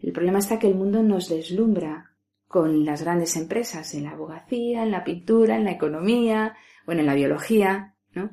[0.00, 2.12] El problema está que el mundo nos deslumbra
[2.46, 7.08] con las grandes empresas, en la abogacía, en la pintura, en la economía, bueno, en
[7.08, 8.30] la biología, ¿no?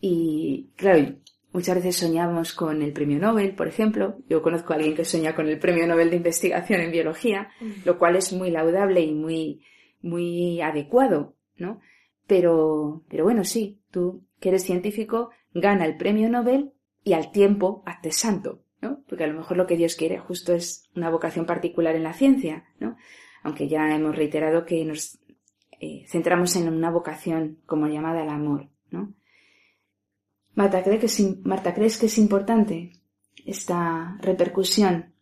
[0.00, 1.16] Y claro,
[1.52, 4.18] muchas veces soñamos con el premio Nobel, por ejemplo.
[4.28, 7.86] Yo conozco a alguien que sueña con el premio Nobel de investigación en biología, mm.
[7.86, 9.64] lo cual es muy laudable y muy,
[10.00, 11.80] muy adecuado, ¿no?
[12.28, 16.72] Pero, pero bueno, sí, tú que eres científico, gana el premio Nobel
[17.04, 19.02] y al tiempo hazte santo, ¿no?
[19.08, 22.12] Porque a lo mejor lo que Dios quiere justo es una vocación particular en la
[22.12, 22.96] ciencia, ¿no?
[23.42, 25.18] Aunque ya hemos reiterado que nos
[25.80, 29.14] eh, centramos en una vocación como llamada al amor, ¿no?
[30.54, 31.08] Marta, ¿cree que
[31.44, 32.90] Marta, ¿crees que es importante
[33.46, 35.14] esta repercusión?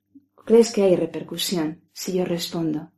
[0.46, 2.92] ¿Crees que hay repercusión si yo respondo?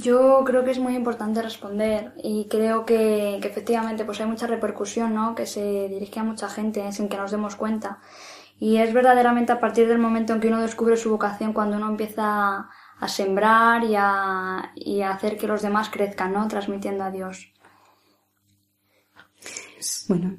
[0.00, 5.14] Yo creo que es muy importante responder y creo que, efectivamente pues hay mucha repercusión,
[5.14, 5.34] ¿no?
[5.34, 8.00] Que se dirige a mucha gente sin que nos demos cuenta.
[8.58, 11.88] Y es verdaderamente a partir del momento en que uno descubre su vocación cuando uno
[11.88, 16.48] empieza a sembrar y a, y a hacer que los demás crezcan, ¿no?
[16.48, 17.52] Transmitiendo a Dios.
[20.08, 20.38] Bueno,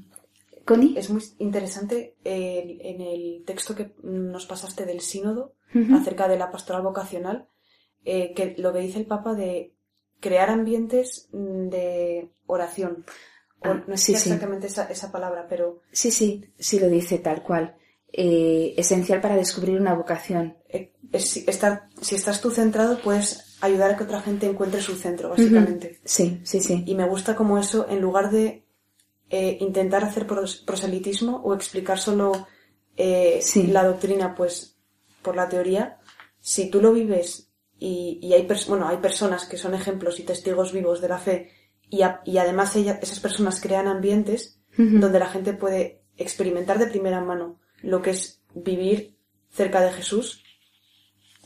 [0.65, 0.98] Connie.
[0.98, 5.54] Es muy interesante eh, en el texto que nos pasaste del sínodo
[5.93, 7.48] acerca de la pastoral vocacional,
[8.10, 9.74] eh, que lo que dice el Papa de
[10.22, 13.06] crear ambientes de oración.
[13.62, 15.82] Ah, no sé exactamente esa, esa, palabra, pero...
[15.91, 17.76] Sí, sí, sí lo dice tal cual.
[18.13, 20.56] Eh, esencial para descubrir una vocación.
[20.70, 25.32] Eh, estar, si estás tú centrado, puedes ayudar a que otra gente encuentre su centro,
[25.32, 26.00] básicamente.
[26.06, 26.84] Sí, sí, sí.
[26.88, 28.63] Y me gusta como eso, en lugar de
[29.30, 32.48] eh, intentar hacer proselitismo o explicar solo
[32.96, 34.78] la doctrina, pues,
[35.22, 36.00] por la teoría,
[36.39, 37.47] si tú lo vives
[37.80, 41.52] y, y hay, bueno, hay personas que son ejemplos y testigos vivos de la fe
[41.90, 47.60] y, y además esas personas crean ambientes donde la gente puede experimentar de primera mano
[47.82, 49.18] lo que es vivir
[49.50, 50.44] cerca de Jesús,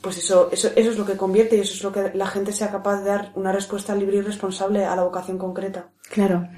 [0.02, 2.52] pues eso, eso, eso es lo que convierte y eso es lo que la gente
[2.52, 5.92] sea capaz de dar una respuesta libre y responsable a la vocación concreta.
[6.10, 6.48] Claro.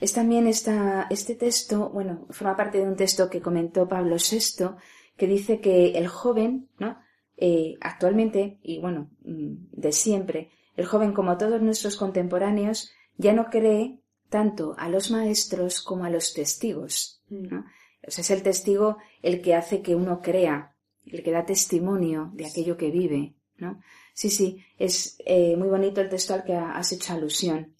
[0.00, 4.70] Es también esta, este texto, bueno, forma parte de un texto que comentó Pablo VI,
[5.16, 6.98] que dice que el joven, ¿no?
[7.36, 13.46] Eh, actualmente, y bueno, mm, de siempre, el joven, como todos nuestros contemporáneos, ya no
[13.50, 17.22] cree tanto a los maestros como a los testigos.
[17.28, 17.60] ¿no?
[17.60, 17.64] Mm
[18.02, 20.74] es el testigo el que hace que uno crea,
[21.06, 23.80] el que da testimonio de aquello que vive, ¿no?
[24.14, 27.74] Sí, sí, es eh, muy bonito el texto al que has hecho alusión.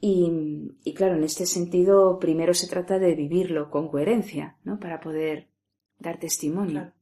[0.00, 0.30] Y,
[0.84, 4.78] y, claro, en este sentido, primero se trata de vivirlo con coherencia, ¿no?
[4.78, 5.48] Para poder
[5.98, 6.92] dar testimonio.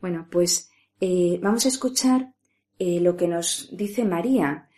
[0.00, 2.32] Bueno, pues eh, vamos a escuchar
[2.78, 4.68] eh, lo que nos dice María.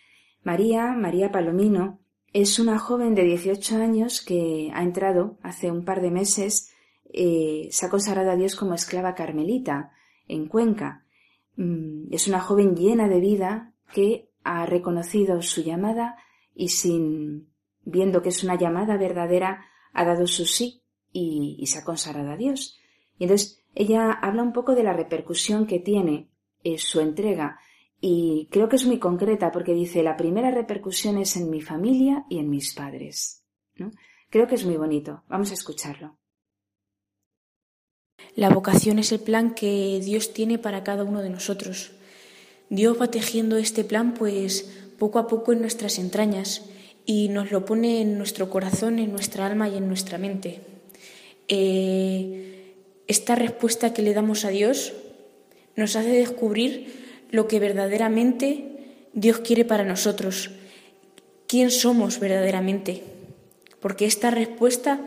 [0.43, 2.01] María, María Palomino,
[2.33, 6.73] es una joven de 18 años que ha entrado hace un par de meses,
[7.13, 9.93] eh, se ha consagrado a Dios como esclava carmelita
[10.27, 11.05] en Cuenca.
[11.57, 16.17] Mm, es una joven llena de vida que ha reconocido su llamada
[16.55, 17.49] y sin
[17.83, 22.37] viendo que es una llamada verdadera ha dado su sí y, se ha consagrado a
[22.37, 22.79] Dios.
[23.19, 26.29] Y entonces ella habla un poco de la repercusión que tiene
[26.65, 27.61] eh, su entrega
[28.01, 32.25] y creo que es muy concreta porque dice, la primera repercusión es en mi familia
[32.29, 33.45] y en mis padres.
[33.77, 33.93] ¿no?
[34.31, 35.23] Creo que es muy bonito.
[35.29, 36.19] Vamos a escucharlo.
[38.35, 41.93] La vocación es el plan que Dios tiene para cada uno de nosotros.
[42.71, 46.69] Dios va tejiendo este plan pues poco a poco en nuestras entrañas
[47.07, 50.63] y nos lo pone en nuestro corazón, en nuestra alma y en nuestra mente.
[51.47, 52.58] Eh,
[53.09, 54.93] esta respuesta que le damos a Dios
[55.77, 58.69] nos hace descubrir lo que verdaderamente
[59.15, 60.51] Dios quiere para nosotros,
[61.47, 63.03] quién somos verdaderamente,
[63.81, 65.01] porque esta respuesta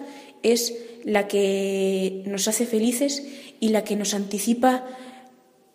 [0.44, 3.24] es la que nos hace felices
[3.60, 4.86] y la que nos anticipa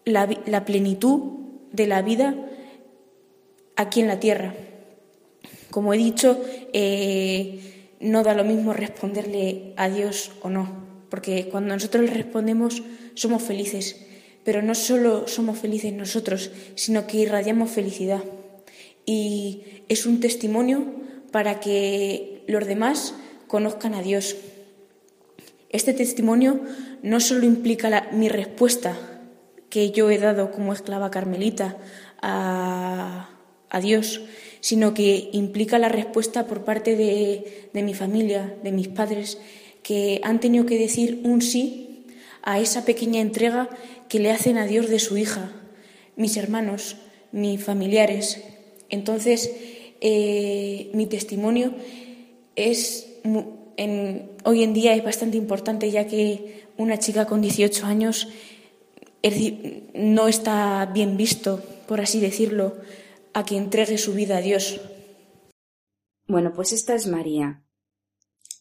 [0.04, 1.38] la, plenitud
[1.72, 2.34] de la vida
[3.76, 4.54] aquí en la tierra.
[5.70, 6.40] Como he dicho,
[6.72, 12.82] eh, no da lo mismo responderle a Dios o no, porque cuando nosotros respondemos
[13.14, 14.06] somos felices,
[14.44, 18.22] pero no solo somos felices nosotros, sino que irradiamos felicidad.
[19.04, 20.84] Y es un testimonio
[21.30, 23.14] para que los demás
[23.46, 24.36] conozcan a Dios.
[25.70, 26.60] Este testimonio
[27.02, 28.96] no solo implica mi respuesta
[29.68, 31.76] que yo he dado como esclava carmelita
[32.22, 33.30] a,
[33.82, 34.22] Dios,
[34.60, 39.38] sino que implica la respuesta por parte de, de mi familia, de mis padres,
[39.87, 42.07] que han tenido que decir un sí
[42.42, 43.70] a esa pequeña entrega
[44.09, 45.53] que le hacen a Dios de su hija,
[46.16, 46.96] mis hermanos,
[47.31, 48.42] mis familiares.
[48.88, 49.49] Entonces,
[50.01, 51.72] eh, mi testimonio
[52.57, 53.07] es
[54.42, 58.27] hoy en día es bastante importante ya que una chica con 18 años
[59.94, 62.77] no está bien visto, por así decirlo,
[63.35, 64.81] a que entregue su vida a Dios.
[66.27, 67.62] Bueno, pues esta es María.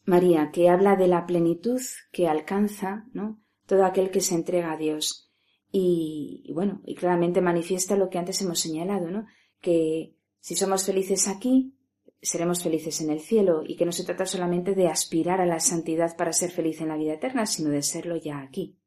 [0.06, 3.42] María, que habla de la plenitud que alcanza, ¿no?
[3.66, 5.32] Todo aquel que se entrega a Dios.
[5.72, 9.26] Y, bueno, y claramente manifiesta lo que antes hemos señalado, ¿no?
[9.60, 11.76] Que si somos felices aquí,
[12.22, 15.60] seremos felices en el cielo y que no se trata solamente de aspirar a la
[15.60, 18.78] santidad para ser feliz en la vida eterna, sino de serlo ya aquí.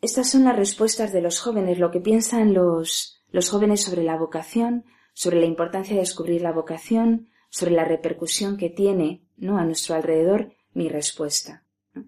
[0.00, 4.16] Estas son las respuestas de los jóvenes, lo que piensan los, los jóvenes sobre la
[4.16, 9.58] vocación, sobre la importancia de descubrir la vocación, sobre la repercusión que tiene ¿no?
[9.58, 11.64] a nuestro alrededor mi respuesta.
[11.94, 12.04] ¿no?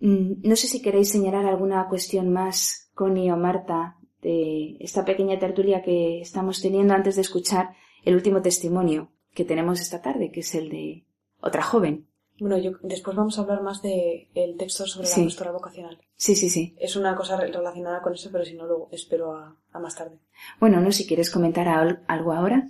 [0.00, 5.38] Mm, no sé si queréis señalar alguna cuestión más, Connie o Marta, de esta pequeña
[5.38, 10.40] tertulia que estamos teniendo antes de escuchar el último testimonio que tenemos esta tarde, que
[10.40, 11.04] es el de
[11.40, 12.06] otra joven.
[12.38, 15.98] Bueno, yo, después vamos a hablar más del el texto sobre la pastora vocacional.
[16.16, 16.74] Sí, sí, sí.
[16.78, 20.18] Es una cosa relacionada con eso, pero si no, lo espero a, más tarde.
[20.60, 22.66] Bueno, no, si quieres comentar algo ahora.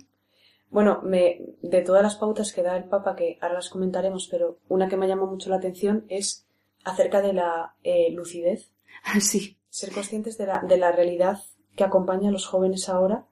[0.69, 4.59] Bueno, me, de todas las pautas que da el Papa, que ahora las comentaremos, pero
[4.67, 6.45] una que me llamó mucho la atención es
[6.83, 8.71] acerca de la eh, lucidez.
[9.03, 9.57] Ah, sí.
[9.69, 11.39] Ser conscientes de la, de la realidad
[11.77, 13.27] que acompaña a los jóvenes ahora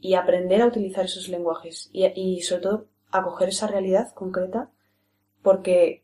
[0.00, 4.70] y aprender a utilizar esos lenguajes y, sobre todo acoger esa realidad concreta
[5.42, 6.02] porque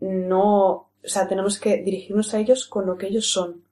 [0.00, 3.62] no, o sea, tenemos que dirigirnos a ellos con lo que ellos son.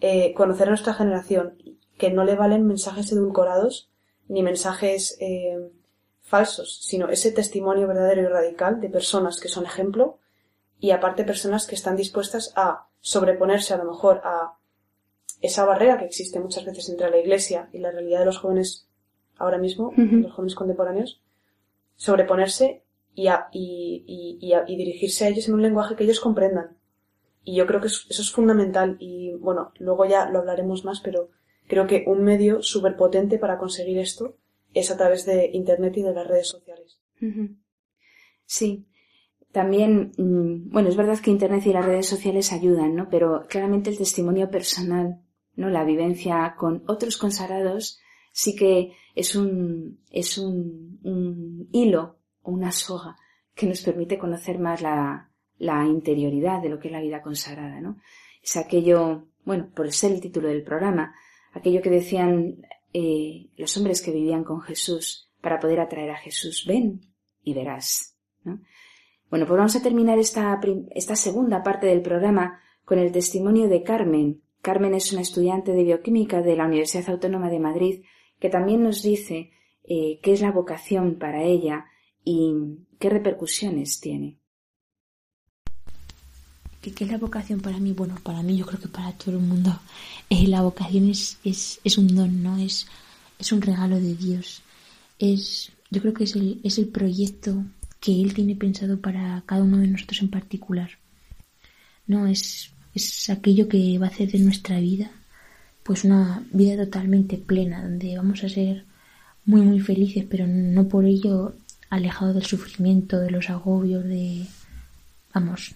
[0.00, 1.56] Eh, conocer a nuestra generación,
[1.96, 3.89] que no le valen mensajes edulcorados
[4.30, 5.58] ni mensajes eh,
[6.22, 10.18] falsos, sino ese testimonio verdadero y radical de personas que son ejemplo
[10.78, 14.54] y aparte personas que están dispuestas a sobreponerse a lo mejor a
[15.40, 18.86] esa barrera que existe muchas veces entre la Iglesia y la realidad de los jóvenes
[19.36, 21.20] ahora mismo, los jóvenes contemporáneos,
[21.96, 26.76] sobreponerse y, y, dirigirse a ellos en un lenguaje que ellos comprendan.
[27.42, 31.30] Y yo creo que eso, es fundamental y bueno, luego ya lo hablaremos más, pero
[31.70, 34.36] creo que un medio súper potente para conseguir esto
[34.74, 37.00] es a través de Internet y de las redes sociales.
[38.44, 38.86] Sí.
[39.52, 43.08] También, mm, bueno, es verdad que Internet y las redes sociales ayudan, ¿no?
[43.08, 45.22] Pero claramente el testimonio personal
[45.56, 45.68] ¿no?
[45.68, 48.00] La vivencia con otros consagrados
[48.32, 53.16] sí que es un, es un, hilo o una soga
[53.54, 57.80] que nos permite conocer más la, la interioridad de lo que es la vida consagrada,
[57.80, 57.98] ¿no?
[58.42, 61.14] Es aquello, bueno, por ser el título del programa,
[61.52, 66.64] aquello que decían eh, los hombres que vivían con Jesús para poder atraer a Jesús,
[66.66, 67.00] ven
[67.42, 68.60] y verás, ¿no?
[69.30, 70.60] Bueno, pues vamos a terminar esta,
[70.90, 75.84] esta segunda parte del programa con el testimonio de Carmen, Carmen es una estudiante de
[75.84, 78.04] bioquímica de la Universidad Autónoma de Madrid
[78.38, 79.50] que también nos dice
[79.84, 81.86] eh, qué es la vocación para ella
[82.24, 82.54] y
[82.98, 84.38] qué repercusiones tiene.
[86.80, 87.92] ¿Qué, es la vocación para mí?
[87.92, 89.78] Bueno, para mí yo creo que para todo el mundo
[90.30, 92.58] la vocación es, es, un don, ¿no?
[92.58, 92.86] Es,
[93.38, 94.62] es un regalo de Dios.
[95.18, 97.64] Es, yo creo que es el, es el proyecto
[98.00, 100.90] que Él tiene pensado para cada uno de nosotros en particular.
[102.06, 105.10] No es es aquello que va a hacer de nuestra vida
[105.82, 108.84] pues una vida totalmente plena, donde vamos a ser
[109.44, 111.56] muy muy felices, pero no por ello
[111.88, 114.46] alejados del sufrimiento, de los agobios, de
[115.34, 115.74] vamos,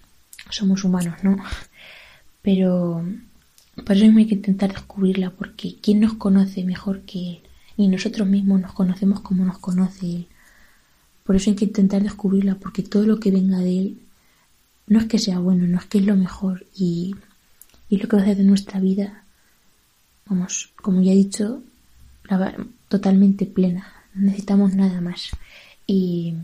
[0.50, 1.36] somos humanos, ¿no?
[2.42, 3.04] Pero
[3.84, 7.40] por eso hay que intentar descubrirla, porque ¿quién nos conoce mejor que Él?
[7.76, 10.26] Y nosotros mismos nos conocemos como nos conoce Él.
[11.24, 13.98] Por eso hay que intentar descubrirla, porque todo lo que venga de Él
[14.86, 17.14] no es que sea bueno, no es que es lo mejor y,
[17.88, 19.24] y lo que va a hacer de nuestra vida,
[20.26, 21.62] vamos, como ya he dicho,
[22.88, 25.30] totalmente plena, no necesitamos nada más.
[25.86, 26.34] Y,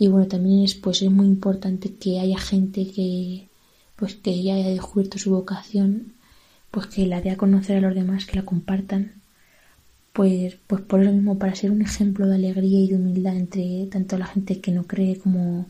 [0.00, 3.48] y bueno, también es, pues, es muy importante que haya gente que,
[3.96, 6.14] pues, que ya haya descubierto su vocación,
[6.70, 9.20] pues que la dé a conocer a los demás, que la compartan,
[10.14, 13.86] pues, pues por eso mismo, para ser un ejemplo de alegría y de humildad entre
[13.88, 15.66] tanto la gente que no cree como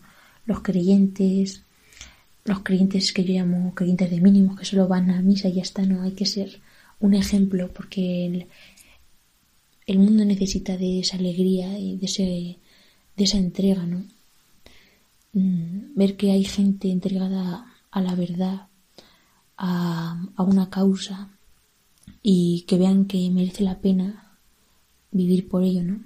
[0.47, 1.65] los creyentes,
[2.45, 5.63] los creyentes que yo llamo creyentes de mínimos, que solo van a misa y ya
[5.63, 6.61] está, no hay que ser
[7.01, 8.47] un ejemplo porque el,
[9.87, 12.59] el mundo necesita de esa alegría y de, ese,
[13.17, 14.05] de esa entrega, ¿no?
[15.33, 18.69] Mm, ver que hay gente entregada a la verdad,
[19.57, 21.31] a, a una causa
[22.23, 24.39] y que vean que merece la pena
[25.11, 26.01] vivir por ello, ¿no?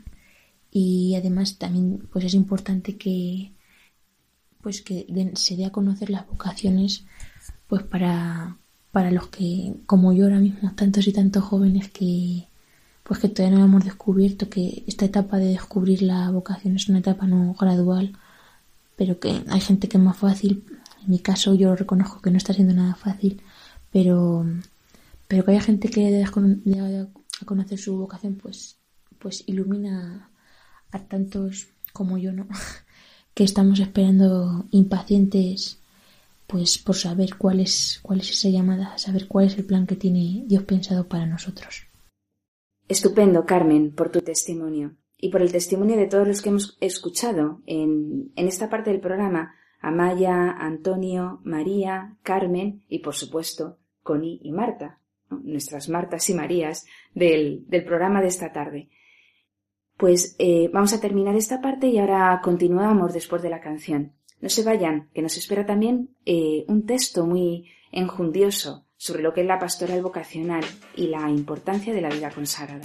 [0.70, 3.52] Y además también pues es importante que
[4.60, 7.04] pues que se dé a conocer las vocaciones
[7.68, 8.56] pues para
[8.92, 12.48] para los que como yo ahora mismo tantos y tantos jóvenes que
[13.02, 17.00] pues que todavía no hemos descubierto que esta etapa de descubrir la vocación es una
[17.00, 18.16] etapa no gradual
[18.96, 20.64] pero que hay gente que es más fácil.
[21.02, 23.42] En mi caso yo reconozco que no está siendo nada fácil
[23.94, 24.44] pero
[25.28, 28.76] pero que haya gente que dé a conocer su vocación pues
[29.20, 30.28] pues ilumina
[30.90, 32.48] a tantos como yo no
[33.34, 35.78] que estamos esperando impacientes
[36.48, 37.64] pues por saber cuál
[38.02, 41.86] cuál es esa llamada saber cuál es el plan que tiene Dios pensado para nosotros.
[42.88, 47.62] Estupendo, Carmen, por tu testimonio y por el testimonio de todos los que hemos escuchado
[47.66, 54.52] en, en esta parte del programa, Amaya, Antonio, María, Carmen y, por supuesto, Connie y
[54.52, 55.00] Marta,
[55.30, 58.88] nuestras Martas y Marías del, del, programa de esta tarde.
[59.96, 64.12] Pues eh, vamos a terminar esta parte y ahora continuamos después de la canción.
[64.40, 69.42] No se vayan, que nos espera también eh, un texto muy enjundioso sobre lo que
[69.42, 70.64] es la pastoral vocacional
[70.96, 72.84] y la importancia de la vida consagrada.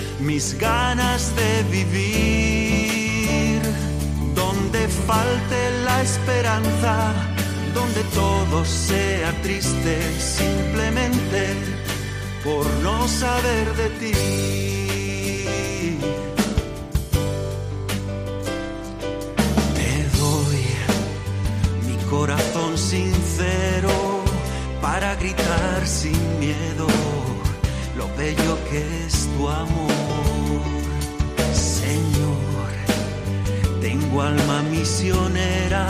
[0.21, 3.61] mis ganas de vivir.
[4.35, 7.13] Donde falte la esperanza,
[7.73, 11.53] donde todo sea triste, simplemente
[12.43, 14.71] por no saber de ti.
[22.21, 23.89] corazón sincero
[24.81, 26.85] para gritar sin miedo
[27.97, 29.80] lo bello que es tu amor.
[34.31, 35.85] Alma misionera,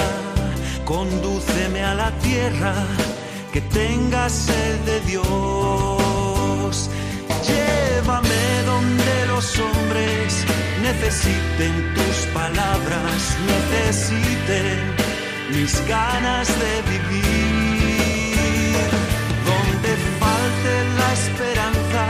[0.86, 2.76] condúceme a la tierra
[3.54, 6.74] que tenga sed de Dios.
[7.50, 10.28] Llévame donde los hombres
[10.88, 13.20] necesiten tus palabras,
[13.54, 14.78] necesiten
[15.56, 18.76] mis ganas de vivir,
[19.50, 19.90] donde
[20.22, 22.04] falte la esperanza,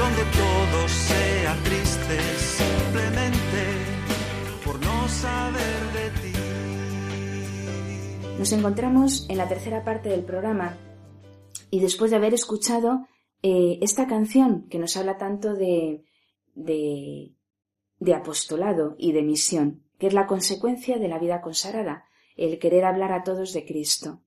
[0.00, 2.18] donde todo sea triste,
[8.42, 10.76] Nos encontramos en la tercera parte del programa
[11.70, 13.06] y después de haber escuchado
[13.40, 16.02] eh, esta canción que nos habla tanto de,
[16.56, 17.36] de,
[18.12, 23.12] apostolado y de misión, que es la consecuencia de la vida consagrada, el querer hablar
[23.12, 24.24] a todos de Cristo.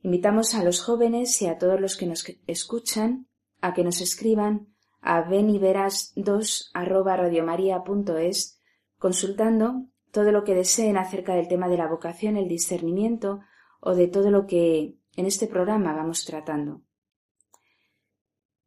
[0.00, 3.28] Invitamos a los jóvenes y a todos los que nos escuchan
[3.60, 6.72] a que nos escriban a beniveras2
[8.98, 13.40] consultando todo lo que deseen acerca del tema de la vocación, el discernimiento
[13.80, 16.82] o de todo lo que en este programa vamos tratando.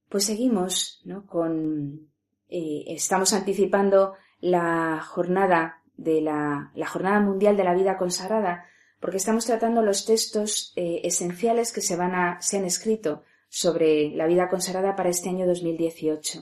[0.10, 1.26] Pues seguimos ¿no?
[1.26, 2.10] con.
[2.50, 8.66] Eh, estamos anticipando la jornada de la, Jornada Mundial de la Vida Consagrada,
[9.00, 14.10] porque estamos tratando los textos eh, esenciales que se, van a, se han escrito sobre
[14.10, 16.42] la vida consagrada para este año 2018.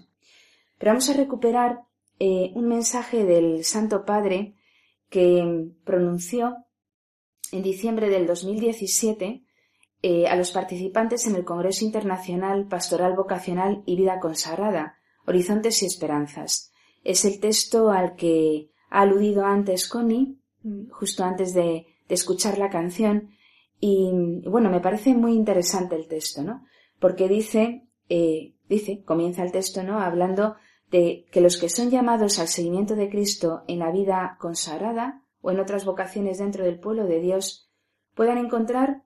[0.77, 1.81] Pero vamos a recuperar
[2.19, 4.55] eh, un mensaje del Santo Padre
[5.13, 6.65] que pronunció
[7.51, 9.43] en diciembre del 2017
[10.01, 14.97] eh, a los participantes en el Congreso Internacional Pastoral Vocacional y Vida Consagrada,
[15.27, 16.71] Horizontes y Esperanzas.
[17.03, 20.39] Es el texto al que ha aludido antes Connie,
[20.89, 23.29] justo antes de, escuchar la canción,
[23.79, 24.11] Y
[24.45, 26.65] bueno, me parece muy interesante el texto, ¿no?
[26.99, 29.99] Porque dice, eh, dice, comienza el texto, ¿no?
[29.99, 30.55] Hablando
[30.93, 35.49] de que los que son llamados al seguimiento de Cristo en la vida consagrada o
[35.49, 37.67] en otras vocaciones dentro del pueblo de Dios
[38.13, 39.01] puedan encontrar,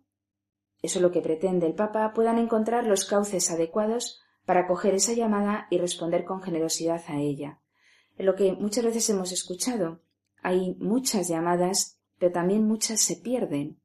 [0.82, 5.14] eso es lo que pretende el Papa, puedan encontrar los cauces adecuados para acoger esa
[5.14, 7.62] llamada y responder con generosidad a ella.
[8.18, 10.02] En lo que muchas veces hemos escuchado,
[10.44, 13.80] hay muchas llamadas, pero también muchas se pierden.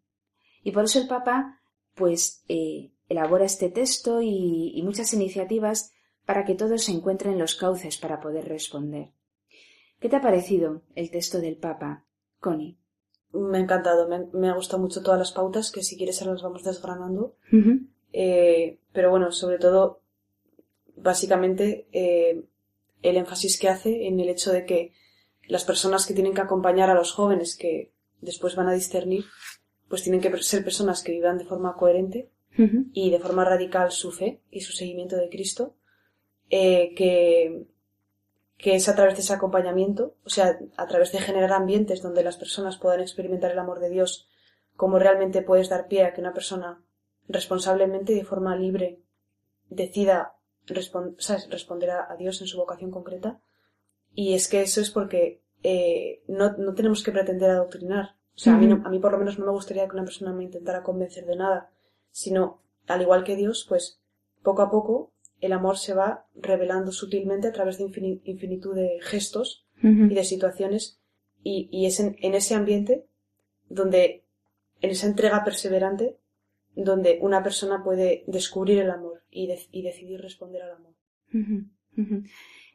[0.65, 1.61] Y por eso el Papa,
[1.95, 5.93] pues, eh, elabora este texto y, y muchas iniciativas
[6.27, 9.11] para que todos se encuentren los cauces para poder responder.
[10.01, 12.05] ¿Qué te ha parecido el texto del Papa,
[12.41, 12.77] Connie?
[13.33, 16.43] Me ha encantado, me, ha gustado mucho todas las pautas, que si quieres ahora las
[16.43, 17.37] vamos desgranando.
[18.13, 20.03] Eh, pero bueno, sobre todo
[20.97, 22.45] básicamente eh,
[23.03, 24.93] el énfasis que hace en el hecho de que
[25.49, 29.25] las personas que tienen que acompañar a los jóvenes que después van a discernir,
[29.89, 32.31] pues tienen que ser personas que vivan de forma coherente
[32.93, 35.75] y de forma radical su fe y su seguimiento de Cristo,
[36.55, 37.67] eh, que,
[38.59, 42.23] que es a través de ese acompañamiento, o sea, a través de generar ambientes donde
[42.23, 44.29] las personas puedan experimentar el amor de Dios,
[44.77, 46.85] como realmente puedes dar pie a que una persona
[47.27, 49.01] responsablemente y de forma libre
[49.71, 50.37] decida
[50.67, 53.41] responder a, Dios en su vocación concreta.
[54.15, 58.17] Y es que eso es porque eh, no, no, tenemos que pretender adoctrinar.
[58.35, 60.35] O sea, a, mí a mí por lo menos no me gustaría que una persona
[60.35, 61.71] me intentara convencer de nada,
[62.11, 64.03] sino, al igual que Dios, pues
[64.43, 65.12] poco a poco
[65.43, 67.85] el amor se va revelando sutilmente a través de
[68.25, 71.01] infinitud de gestos y de situaciones
[71.43, 73.05] y, y es en, ese ambiente
[73.69, 74.25] donde,
[74.81, 76.17] en esa entrega perseverante,
[76.77, 80.95] donde una persona puede descubrir el amor y, decidir responder al amor.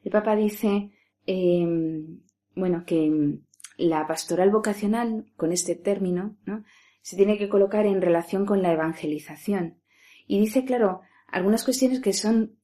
[0.04, 0.92] El Papa dice,
[1.26, 2.20] em,
[2.54, 3.40] bueno, que
[3.78, 6.66] la pastoral vocacional, con este término, ¿no?
[7.02, 9.80] se tiene que colocar en relación con la evangelización.
[10.28, 12.57] Y dice, claro, algunas cuestiones que son,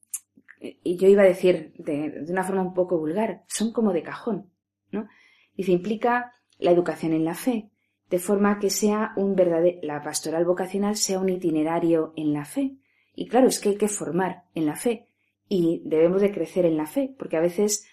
[0.82, 4.50] y yo iba a decir de, una forma un poco vulgar, son como de cajón,
[4.90, 5.08] ¿no?
[5.56, 7.70] Dice, implica la educación en la fe,
[8.10, 12.76] de forma que sea un verdadero, la pastoral vocacional sea un itinerario en la fe.
[13.14, 15.08] Y claro, es que hay que formar en la fe
[15.48, 17.86] y debemos de crecer en la fe, porque a veces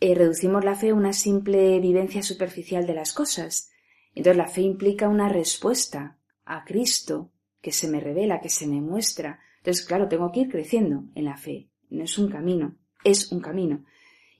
[0.00, 3.70] eh, reducimos la fe a una simple vivencia superficial de las cosas.
[4.14, 8.80] Entonces la fe implica una respuesta a Cristo que se me revela, que se me
[8.80, 9.40] muestra.
[9.58, 11.70] Entonces, claro, tengo que ir creciendo en la fe.
[11.90, 13.84] No es un camino, es un camino.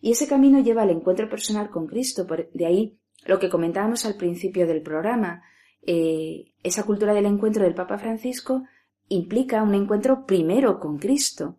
[0.00, 2.26] Y ese camino lleva al encuentro personal con Cristo.
[2.52, 5.42] de ahí lo que comentábamos al principio del programa,
[5.82, 8.64] eh, esa cultura del encuentro del Papa Francisco
[9.08, 11.58] implica un encuentro primero con Cristo.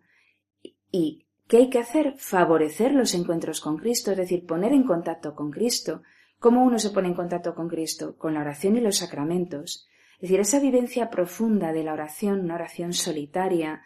[0.90, 2.14] ¿Y qué hay que hacer?
[2.18, 6.02] Favorecer los encuentros con Cristo, es decir, poner en contacto con Cristo.
[6.38, 8.16] ¿Cómo uno se pone en contacto con Cristo?
[8.16, 9.88] Con la oración y los sacramentos.
[10.14, 13.82] Es decir, esa vivencia profunda de la oración, una oración solitaria,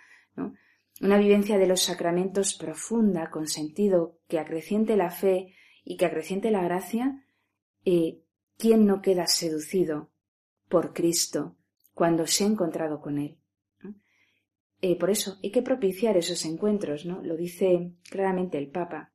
[1.01, 6.51] una vivencia de los sacramentos profunda, con sentido, que acreciente la fe y que acreciente
[6.51, 7.25] la gracia,
[7.85, 8.23] eh,
[8.59, 10.11] ¿quién no queda seducido
[10.69, 11.57] por Cristo
[11.95, 13.41] cuando se ha encontrado con Él?
[14.83, 17.23] Eh, por eso hay que propiciar esos encuentros, ¿no?
[17.23, 19.13] Lo dice claramente el Papa.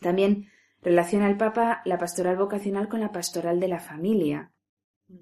[0.00, 0.48] También
[0.80, 4.52] relaciona el Papa la pastoral vocacional con la pastoral de la familia.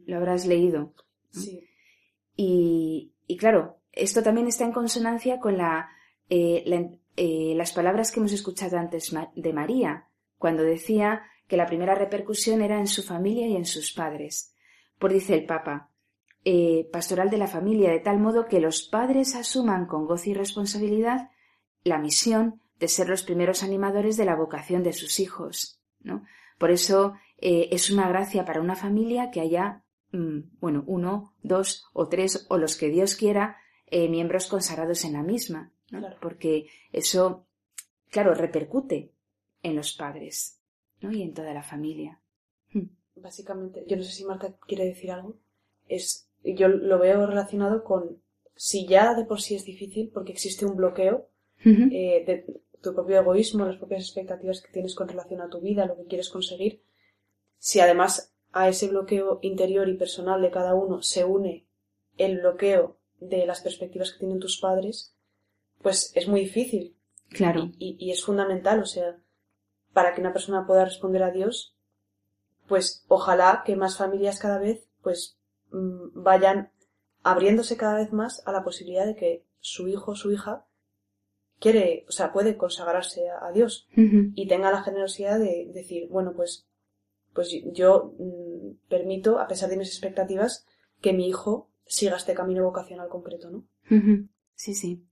[0.06, 0.94] Lo habrás leído.
[1.30, 1.66] Sí.
[2.36, 5.90] Y, claro, esto también está en consonancia con la,
[6.28, 12.62] eh, las palabras que hemos escuchado antes de María, cuando decía que la primera repercusión
[12.62, 14.54] era en su familia y en sus padres.
[14.98, 15.90] Por dice el Papa,
[16.44, 20.34] eh, pastoral de la familia, de tal modo que los padres asuman con gozo y
[20.34, 21.30] responsabilidad
[21.84, 25.82] la misión de ser los primeros animadores de la vocación de sus hijos.
[26.00, 26.24] ¿no?
[26.58, 31.86] Por eso eh, es una gracia para una familia que haya, mm, bueno, uno, dos
[31.92, 33.58] o tres o los que Dios quiera,
[33.90, 35.72] eh, miembros consagrados en la misma,
[36.20, 37.46] porque eso,
[38.10, 39.12] claro, repercute
[39.62, 40.60] en los padres.
[41.00, 41.12] ¿no?
[41.12, 42.20] y en toda la familia.
[42.72, 42.88] Hmm.
[43.16, 45.36] Básicamente, yo no sé si Marta quiere decir algo,
[45.88, 48.22] es, yo lo veo relacionado con
[48.54, 51.28] si ya de por sí es difícil porque existe un bloqueo
[51.64, 55.86] eh, de tu propio egoísmo, las propias expectativas que tienes con relación a tu vida,
[55.86, 56.82] lo que quieres conseguir,
[57.58, 61.66] si además a ese bloqueo interior y personal de cada uno se une
[62.16, 65.14] el bloqueo de las perspectivas que tienen tus padres,
[65.82, 66.96] pues es muy difícil.
[67.32, 67.70] Claro.
[67.78, 69.16] y es fundamental, o sea,
[69.92, 71.76] para que una persona pueda responder a Dios,
[72.66, 75.38] pues ojalá que más familias cada vez pues
[75.72, 76.70] mm, vayan
[77.22, 80.66] abriéndose cada vez más a la posibilidad de que su hijo o su hija
[81.58, 86.66] quiere, o sea, puede consagrarse a, Dios y tenga la generosidad de decir, bueno, pues,
[87.34, 90.64] pues yo mm, permito, a pesar de mis expectativas,
[91.02, 93.66] que mi hijo siga este camino vocacional concreto, ¿no?
[94.54, 95.04] Sí, sí.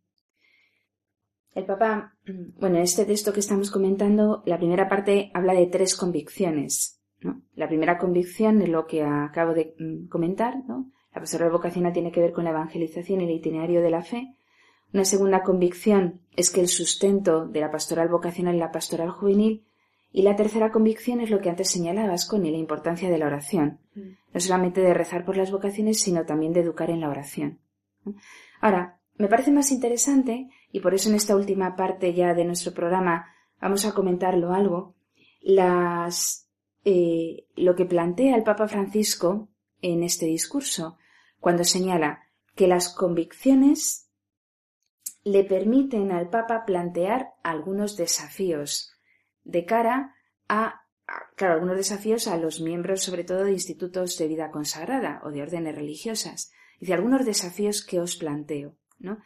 [1.52, 2.16] El Papa,
[2.60, 7.00] bueno, en este texto que estamos comentando, la primera parte habla de tres convicciones.
[7.20, 7.42] ¿no?
[7.56, 10.92] La primera convicción es lo que acabo de mm, comentar, ¿no?
[11.12, 14.36] La pastoral vocacional tiene que ver con la evangelización y el itinerario de la fe.
[14.92, 19.66] Una segunda convicción es que el sustento de la pastoral vocacional es la pastoral juvenil.
[20.10, 23.80] Y la tercera convicción es lo que antes señalabas, con la importancia de la oración.
[23.94, 24.00] Mm.
[24.32, 27.60] No solamente de rezar por las vocaciones, sino también de educar en la oración.
[28.60, 32.72] Ahora, me parece más interesante, y por eso en esta última parte ya de nuestro
[32.72, 33.26] programa
[33.60, 34.94] vamos a comentarlo algo,
[35.40, 36.48] las,
[36.84, 39.48] eh, lo que plantea el Papa Francisco
[39.82, 40.98] en este discurso,
[41.40, 42.22] cuando señala
[42.54, 44.08] que las convicciones
[45.24, 48.97] le permiten al Papa plantear algunos desafíos
[49.48, 50.14] de cara
[50.48, 50.82] a,
[51.34, 55.42] claro, algunos desafíos a los miembros, sobre todo de institutos de vida consagrada o de
[55.42, 56.52] órdenes religiosas.
[56.78, 59.18] Dice algunos desafíos que os planteo, ¿no?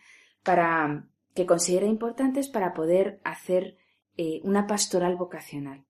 [0.43, 3.77] Para que considera importantes para poder hacer
[4.16, 5.85] eh, una pastoral vocacional.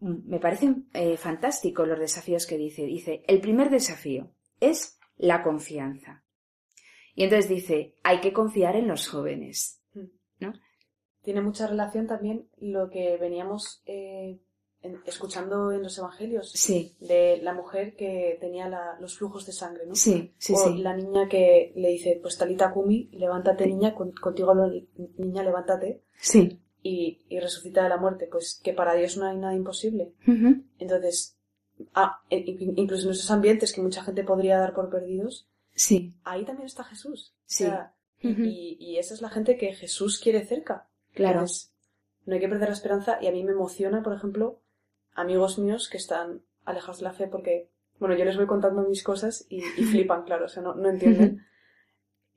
[0.00, 2.84] Me parecen eh, fantásticos los desafíos que dice.
[2.86, 6.24] Dice, el primer desafío es la confianza.
[7.14, 9.82] Y entonces dice, hay que confiar en los jóvenes.
[10.38, 10.54] ¿no?
[11.30, 14.40] Tiene mucha relación también lo que veníamos eh,
[15.06, 16.50] escuchando en los evangelios.
[16.50, 16.96] Sí.
[16.98, 18.68] De la mujer que tenía
[18.98, 19.94] los flujos de sangre, ¿no?
[19.94, 24.72] Sí, sí, o la niña que le dice, pues Talita Kumi, levántate niña, contigo hablo
[25.18, 26.02] niña, levántate.
[26.18, 26.58] Sí.
[26.82, 28.26] Y, y, resucita de la muerte.
[28.28, 30.14] Pues que para Dios no hay nada imposible.
[30.80, 31.38] Entonces,
[31.94, 36.12] ah, incluso en esos ambientes que mucha gente podría dar por perdidos, Sí.
[36.24, 37.36] Ahí también está Jesús.
[37.44, 37.66] Sí.
[38.20, 40.89] y, esa es la gente que Jesús quiere cerca.
[41.14, 41.44] Claro.
[42.26, 44.60] no hay que perder la esperanza y a mí me emociona, por ejemplo,
[45.14, 49.02] amigos míos que están alejados de la fe porque, bueno, yo les voy contando mis
[49.02, 51.44] cosas y, flipan, claro, o sea, no, entienden.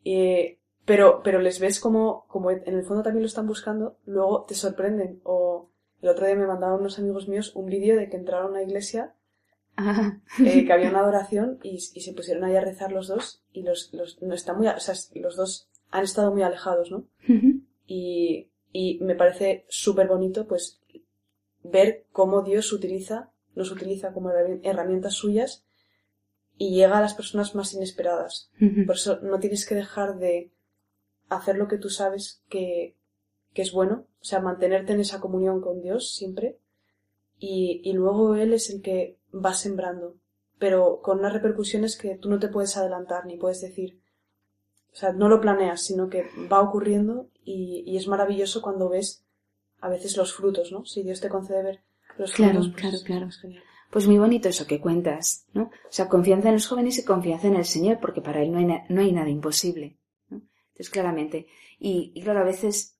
[0.86, 4.56] pero, pero les ves como, como en el fondo también lo están buscando, luego te
[4.56, 5.22] sorprenden.
[5.24, 5.70] O
[6.02, 8.64] el otro día me mandaron unos amigos míos un vídeo de que entraron a una
[8.64, 9.16] iglesia
[10.40, 13.94] eh, que había una adoración y, se pusieron ahí a rezar los dos y los,
[13.94, 17.08] los, no está muy, o sea, los dos han estado muy alejados, ¿no?
[17.88, 20.82] y, y me parece súper bonito, pues,
[21.64, 24.32] ver cómo Dios utiliza, nos utiliza como
[24.64, 25.64] herramientas suyas
[26.58, 28.52] y llega a las personas más inesperadas.
[28.86, 30.52] Por eso no tienes que dejar de
[31.30, 32.98] hacer lo que tú sabes que,
[33.54, 36.58] que es bueno, o sea, mantenerte en esa comunión con Dios siempre.
[37.38, 40.18] Y, y luego Él es el que va sembrando,
[40.58, 44.02] pero con unas repercusiones que tú no te puedes adelantar ni puedes decir.
[44.92, 49.26] O sea, no lo planeas, sino que va ocurriendo y, es maravilloso cuando ves
[49.82, 50.86] a veces los frutos, ¿no?
[50.86, 51.84] Si Dios te concede ver
[52.18, 52.70] los frutos.
[52.72, 53.62] Pues, claro, claro, claro.
[53.92, 55.64] Pues muy bonito eso que cuentas, ¿no?
[55.64, 58.58] O sea, confianza en los jóvenes y confianza en el Señor, porque para Él no
[58.58, 60.00] hay, no hay nada imposible.
[60.30, 60.42] ¿no?
[60.72, 61.48] Entonces, claramente.
[61.78, 62.98] Y, y claro, a veces,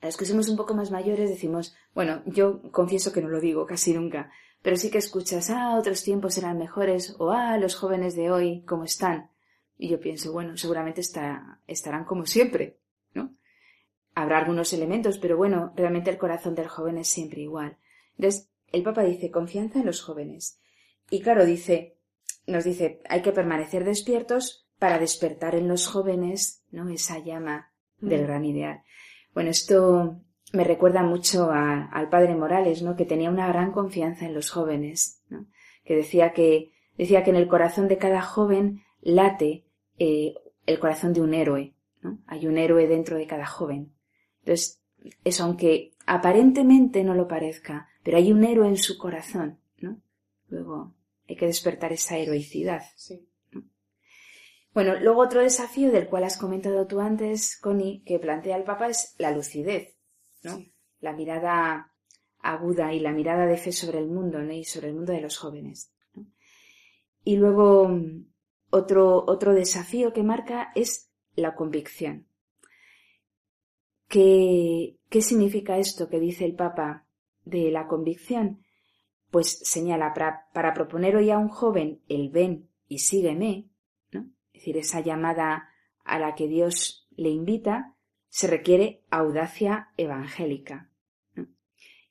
[0.00, 3.40] a los que somos un poco más mayores decimos, bueno, yo confieso que no lo
[3.40, 4.30] digo casi nunca,
[4.62, 8.62] pero sí que escuchas, ah, otros tiempos eran mejores, o ah, los jóvenes de hoy,
[8.62, 9.30] ¿cómo están?
[9.76, 12.80] Y yo pienso, bueno, seguramente estarán como siempre.
[14.18, 17.78] Habrá algunos elementos, pero bueno, realmente el corazón del joven es siempre igual.
[18.16, 20.58] Entonces, el Papa dice, confianza en los jóvenes.
[21.08, 21.98] Y claro, dice,
[22.44, 26.88] nos dice, hay que permanecer despiertos para despertar en los jóvenes, ¿no?
[26.88, 28.24] Esa llama del mm.
[28.24, 28.82] gran ideal.
[29.34, 30.20] Bueno, esto
[30.52, 32.96] me recuerda mucho al padre Morales, ¿no?
[32.96, 35.46] Que tenía una gran confianza en los jóvenes, ¿no?
[35.84, 39.64] Que decía que, decía que en el corazón de cada joven late
[40.00, 40.34] eh,
[40.66, 42.18] el corazón de un héroe, ¿no?
[42.26, 43.92] Hay un héroe dentro de cada joven.
[44.48, 44.80] Entonces,
[45.24, 50.00] eso aunque aparentemente no lo parezca, pero hay un héroe en su corazón, ¿no?
[50.48, 50.94] Luego
[51.28, 52.82] hay que despertar esa heroicidad.
[52.96, 53.28] Sí.
[54.72, 58.88] Bueno, luego otro desafío del cual has comentado tú antes, Connie, que plantea el Papa
[58.88, 59.98] es la lucidez.
[61.00, 61.92] La mirada
[62.38, 65.36] aguda y la mirada de fe sobre el mundo, Y sobre el mundo de los
[65.36, 65.92] jóvenes.
[67.22, 67.90] Y luego
[68.70, 72.27] otro, otro desafío que marca es la convicción.
[74.08, 77.06] ¿Qué, ¿Qué significa esto que dice el Papa
[77.44, 78.64] de la convicción?
[79.30, 83.68] Pues señala para, para proponer hoy a un joven el ven y sígueme,
[84.10, 84.30] ¿no?
[84.52, 85.68] Es decir, esa llamada
[86.04, 87.94] a la que Dios le invita,
[88.28, 90.90] se requiere audacia evangélica.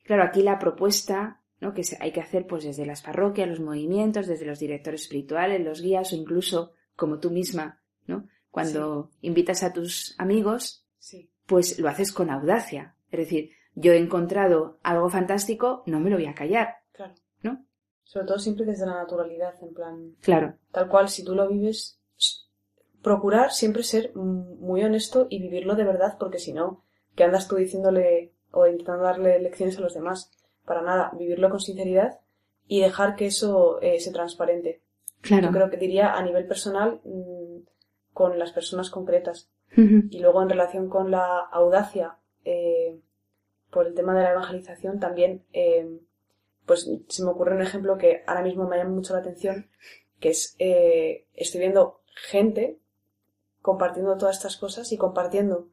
[0.03, 1.73] Claro, aquí la propuesta ¿no?
[1.73, 5.81] que hay que hacer pues desde las parroquias, los movimientos, desde los directores espirituales, los
[5.81, 8.27] guías o incluso como tú misma, ¿no?
[8.49, 10.87] Cuando invitas a tus amigos,
[11.47, 12.95] pues lo haces con audacia.
[13.09, 16.75] Es decir, yo he encontrado algo fantástico, no me lo voy a callar.
[17.41, 17.65] ¿No?
[18.03, 20.15] Sobre todo siempre desde la naturalidad, en plan.
[20.21, 20.55] Claro.
[20.71, 21.99] Tal cual, si tú lo vives,
[23.01, 26.83] procurar siempre ser muy honesto y vivirlo de verdad, porque si no,
[27.15, 30.31] ¿qué andas tú diciéndole o intentando darle lecciones a los demás?
[30.65, 32.19] Para nada, vivirlo con sinceridad
[32.67, 34.81] y dejar que eso eh, se transparente.
[35.21, 35.47] Claro.
[35.47, 37.59] Yo creo que diría a nivel personal mm,
[38.13, 39.49] con las personas concretas.
[39.75, 42.99] Y luego en relación con la audacia, eh,
[43.69, 45.99] por el tema de la evangelización, también eh,
[46.65, 49.69] pues se me ocurre un ejemplo que ahora mismo me llama mucho la atención,
[50.19, 52.79] que es, estoy viendo gente
[53.61, 55.69] compartiendo todas estas cosas y compartiendo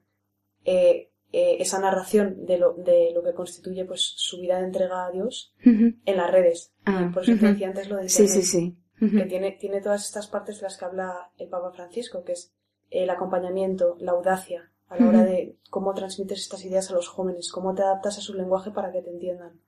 [1.37, 5.11] eh, esa narración de lo, de lo que constituye pues su vida de entrega a
[5.11, 6.73] Dios en las redes.
[6.85, 8.77] Ah, por eso te decía antes lo de Sí, sí, sí.
[9.01, 12.55] Que tiene, tiene todas estas partes de las que habla el Papa Francisco, que es
[13.03, 17.51] el acompañamiento, la audacia, a la hora de cómo transmites estas ideas a los jóvenes,
[17.51, 19.61] cómo te adaptas a su lenguaje para que te entiendan.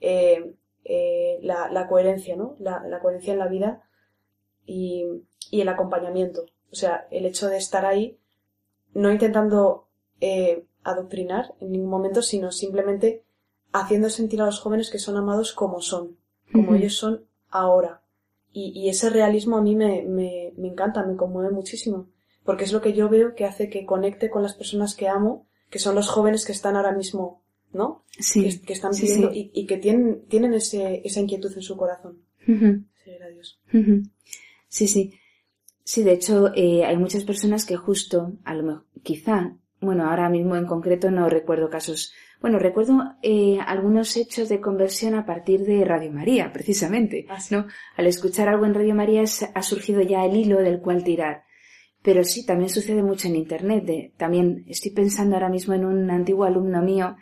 [0.00, 0.54] Eh,
[0.84, 2.56] eh, la, la, coherencia, ¿no?
[2.58, 3.82] La, la, coherencia en la vida
[4.64, 5.04] y,
[5.50, 6.46] y, el acompañamiento.
[6.72, 8.18] O sea, el hecho de estar ahí,
[8.92, 9.88] no intentando
[10.20, 13.24] eh, adoctrinar en ningún momento, sino simplemente
[13.72, 16.16] haciendo sentir a los jóvenes que son amados como son,
[16.52, 18.02] como ellos son ahora.
[18.56, 22.06] Y, ese realismo a mí me, me, me, encanta, me conmueve muchísimo,
[22.44, 25.48] porque es lo que yo veo que hace que conecte con las personas que amo,
[25.70, 27.42] que son los jóvenes que están ahora mismo,
[27.72, 28.04] ¿no?
[28.10, 28.60] Sí.
[28.60, 32.22] Que, están viviendo Y, que tienen, tienen ese, esa inquietud en su corazón.
[33.32, 33.60] Dios.
[34.68, 35.12] Sí, sí.
[35.82, 40.30] Sí, de hecho, eh, hay muchas personas que justo, a lo mejor, quizá, bueno, ahora
[40.30, 42.14] mismo en concreto no recuerdo casos.
[42.40, 47.26] Bueno, recuerdo eh, algunos hechos de conversión a partir de Radio María, precisamente.
[47.28, 47.66] Ah, ¿no?
[47.96, 51.44] Al escuchar algo en Radio María ha surgido ya el hilo del cual tirar.
[52.04, 54.12] Pero sí, también sucede mucho en Internet.
[54.18, 57.16] también estoy pensando ahora mismo en un antiguo alumno mío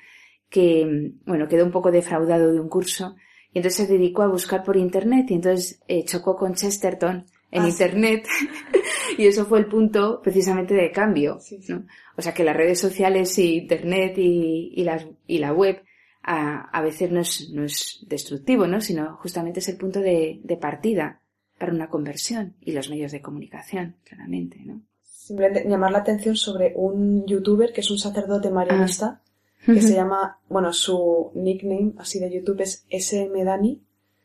[0.51, 3.14] que, bueno, quedó un poco defraudado de un curso
[3.53, 7.62] y entonces se dedicó a buscar por Internet y entonces eh, chocó con Chesterton en
[7.62, 7.70] Ah, sí.
[7.70, 8.26] Internet
[9.18, 11.39] y eso fue el punto precisamente de cambio.
[11.68, 11.87] ¿no?
[12.16, 15.80] O sea que las redes sociales y Internet y, y, las, y la web
[16.24, 18.80] a, a veces no es, no es destructivo, ¿no?
[18.80, 21.21] sino justamente es el punto de, de partida
[21.62, 24.58] para una conversión y los medios de comunicación, claramente.
[24.64, 24.82] ¿no?
[25.04, 29.22] Simplemente llamar la atención sobre un youtuber que es un sacerdote marianista
[29.64, 29.80] que Ujú.
[29.82, 33.80] se llama, bueno, su nickname así de YouTube es SM Dani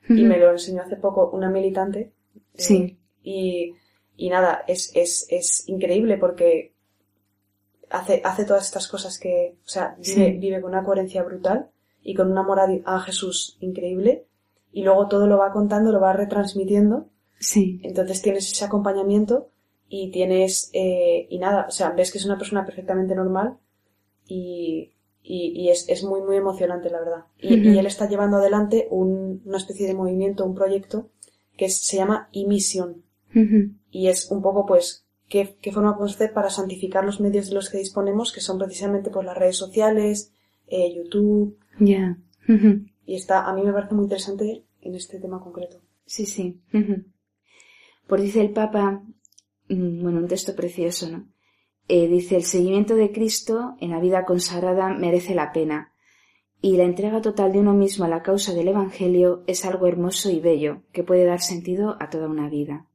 [0.10, 2.00] y me lo enseñó hace poco una militante.
[2.00, 2.12] eh,
[2.56, 2.98] Sí.
[3.22, 3.74] y,
[4.16, 6.74] y nada, es, es, es increíble porque
[7.92, 10.38] hace, hace todas estas cosas que, o sea, vive, Sí.
[10.40, 11.70] vive con una coherencia brutal
[12.02, 14.26] y con un amor a Jesús increíble
[14.72, 17.10] y luego todo lo va contando, lo va retransmitiendo.
[17.40, 17.80] Sí.
[17.84, 19.50] Entonces tienes ese acompañamiento
[19.90, 23.58] y tienes, eh, y nada, o sea, ves que es una persona perfectamente normal
[24.26, 27.26] y, y, y es, es muy, muy emocionante, la verdad.
[27.40, 31.10] Y, él está llevando adelante un- una especie de movimiento, un proyecto
[31.58, 33.04] que es- se llama eMission
[33.36, 33.72] Ujú.
[33.92, 37.56] y es un poco pues qué, qué forma podemos hacer para santificar los medios de
[37.56, 40.32] los que disponemos que son precisamente pues las redes sociales
[40.68, 42.18] eh, YouTube Ya.
[43.06, 46.60] Y está a mí me parece muy interesante en este tema concreto Sí, sí.
[48.08, 49.04] Pues dice el Papa,
[49.70, 51.28] mm, bueno, un texto precioso, ¿no?
[51.90, 55.94] Eh, dice, el seguimiento de Cristo en la vida consagrada merece la pena
[56.62, 60.30] y la entrega total de uno mismo a la causa del Evangelio es algo hermoso
[60.30, 62.88] y bello que puede dar sentido a toda una vida.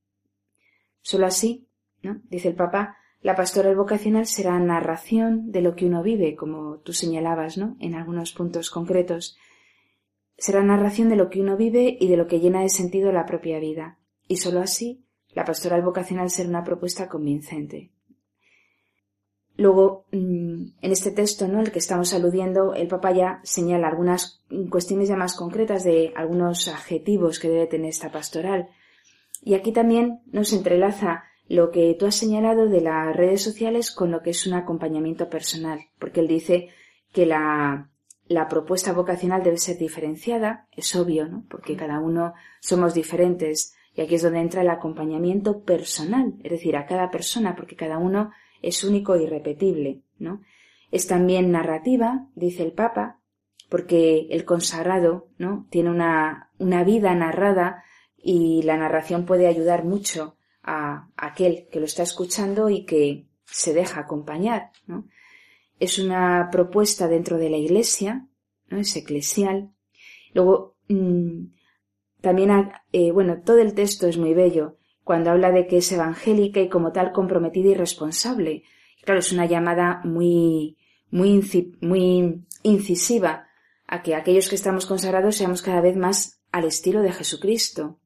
[1.00, 1.68] Solo así,
[2.02, 2.20] ¿no?
[2.28, 6.92] Dice el Papa, la pastoral vocacional será narración de lo que uno vive, como tú
[6.92, 7.76] señalabas, ¿no?
[7.78, 9.38] En algunos puntos concretos.
[10.36, 13.26] Será narración de lo que uno vive y de lo que llena de sentido la
[13.26, 13.98] propia vida.
[14.28, 15.04] Y sólo así,
[15.34, 17.90] la pastoral vocacional será una propuesta convincente.
[19.56, 21.60] Luego, mm, en este texto, ¿no?
[21.60, 26.68] El que estamos aludiendo, el Papa ya señala algunas cuestiones ya más concretas de algunos
[26.68, 28.68] adjetivos que debe tener esta pastoral.
[29.42, 34.10] Y aquí también nos entrelaza lo que tú has señalado de las redes sociales con
[34.10, 36.70] lo que es un acompañamiento personal, porque él dice
[37.12, 37.90] que la,
[38.26, 41.44] la propuesta vocacional debe ser diferenciada, es obvio, ¿no?
[41.50, 46.76] Porque cada uno somos diferentes y aquí es donde entra el acompañamiento personal, es decir,
[46.76, 48.30] a cada persona, porque cada uno
[48.62, 50.42] es único e irrepetible, ¿no?
[50.90, 53.20] Es también narrativa, dice el Papa,
[53.68, 55.66] porque el consagrado, ¿no?
[55.70, 57.84] Tiene una, una vida narrada
[58.16, 63.74] y la narración puede ayudar mucho a aquel que lo está escuchando y que se
[63.74, 65.06] deja acompañar, ¿no?
[65.78, 68.26] Es una propuesta dentro de la iglesia,
[68.68, 68.78] ¿no?
[68.78, 69.72] Es eclesial.
[70.32, 71.46] Luego, mmm,
[72.22, 76.60] también, eh, bueno, todo el texto es muy bello cuando habla de que es evangélica
[76.60, 78.62] y como tal comprometida y responsable.
[79.02, 80.78] Claro, es una llamada muy,
[81.10, 83.48] muy, muy incisiva
[83.88, 87.98] a que aquellos que estamos consagrados seamos cada vez más al estilo de Jesucristo,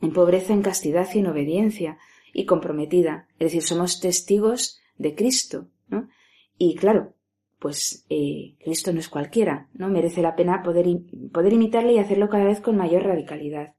[0.00, 1.98] en pobreza, en castidad y en obediencia,
[2.32, 3.26] y comprometida.
[3.40, 6.08] Es decir, somos testigos de Cristo, ¿no?
[6.56, 7.14] Y claro,
[7.60, 9.88] pues eh, Cristo no es cualquiera, ¿no?
[9.88, 10.86] Merece la pena poder,
[11.32, 13.74] poder imitarle y hacerlo cada vez con mayor radicalidad.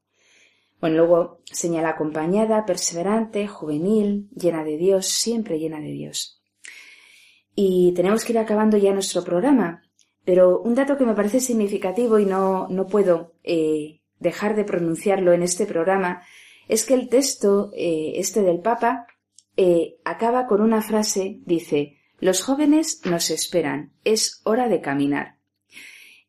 [0.79, 6.41] Bueno, luego señala acompañada, perseverante, juvenil, llena de Dios, siempre llena de Dios.
[7.55, 9.83] Y tenemos que ir acabando ya nuestro programa,
[10.23, 15.33] pero un dato que me parece significativo y no, no puedo eh, dejar de pronunciarlo
[15.33, 16.23] en este programa
[16.67, 19.07] es que el texto eh, este del Papa
[19.57, 25.37] eh, acaba con una frase, dice, los jóvenes nos esperan, es hora de caminar.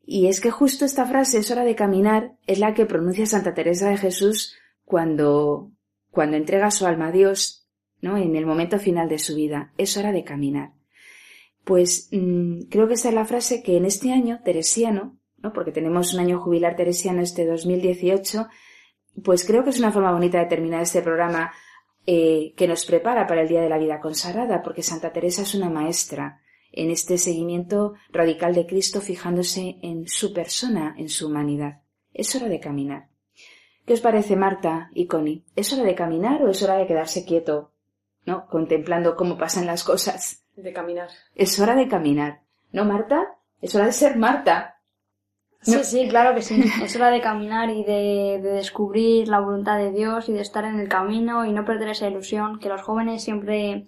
[0.05, 3.55] Y es que justo esta frase, es hora de caminar, es la que pronuncia Santa
[3.55, 5.71] Teresa de Jesús cuando,
[6.11, 7.69] cuando entrega su alma a Dios,
[8.01, 8.17] ¿no?
[8.17, 9.73] En el momento final de su vida.
[9.77, 10.73] Es hora de caminar.
[11.63, 15.53] Pues mm, creo que esa es la frase que en este año teresiano, ¿no?
[15.53, 18.49] porque tenemos un año jubilar teresiano este 2018,
[19.23, 21.53] pues creo que es una forma bonita de terminar este programa
[22.07, 25.55] eh, que nos prepara para el Día de la Vida Consagrada, porque Santa Teresa es
[25.55, 26.41] una maestra
[26.73, 31.83] en este seguimiento radical de Cristo fijándose en su persona, en su humanidad.
[32.13, 33.09] Es hora de caminar.
[33.87, 35.45] ¿Qué os parece, Marta y Connie?
[35.57, 37.73] ¿Es hora de caminar o es hora de quedarse quieto,
[38.25, 38.47] ¿no?
[38.47, 40.45] Contemplando cómo pasan las cosas.
[40.57, 41.09] De caminar.
[41.35, 42.43] Es hora de caminar.
[42.71, 43.39] ¿No, Marta?
[43.61, 44.72] Es hora de ser Marta.
[45.63, 46.63] Sí, sí, claro que sí.
[46.83, 50.65] Es hora de caminar y de, de, descubrir la voluntad de Dios y de estar
[50.65, 53.87] en el camino y no perder esa ilusión, que los jóvenes siempre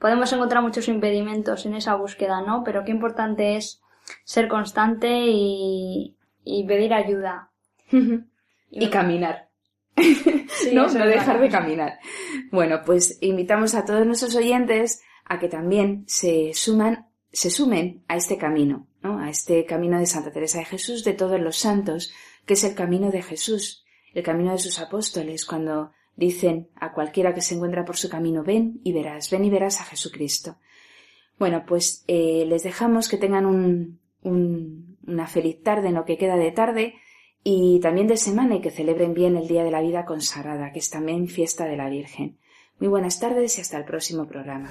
[0.00, 2.64] podemos encontrar muchos impedimentos en esa búsqueda, ¿no?
[2.64, 3.80] Pero qué importante es
[4.24, 7.50] ser constante y, y pedir ayuda.
[8.70, 9.48] y caminar.
[10.72, 11.98] no, no dejar de caminar.
[12.50, 18.16] Bueno, pues invitamos a todos nuestros oyentes a que también se suman, se sumen a
[18.16, 22.12] este camino, A este camino de Santa Teresa de Jesús, de todos los santos,
[22.46, 23.84] que es el camino de Jesús,
[24.14, 28.44] el camino de sus apóstoles, cuando dicen a cualquiera que se encuentra por su camino,
[28.44, 30.56] ven y verás, ven y verás a Jesucristo.
[31.38, 36.18] Bueno, pues eh, les dejamos que tengan un, un, una feliz tarde en lo que
[36.18, 36.94] queda de tarde
[37.42, 40.78] y también de semana y que celebren bien el Día de la Vida Consagrada, que
[40.78, 42.38] es también fiesta de la Virgen.
[42.78, 44.70] Muy buenas tardes y hasta el próximo programa.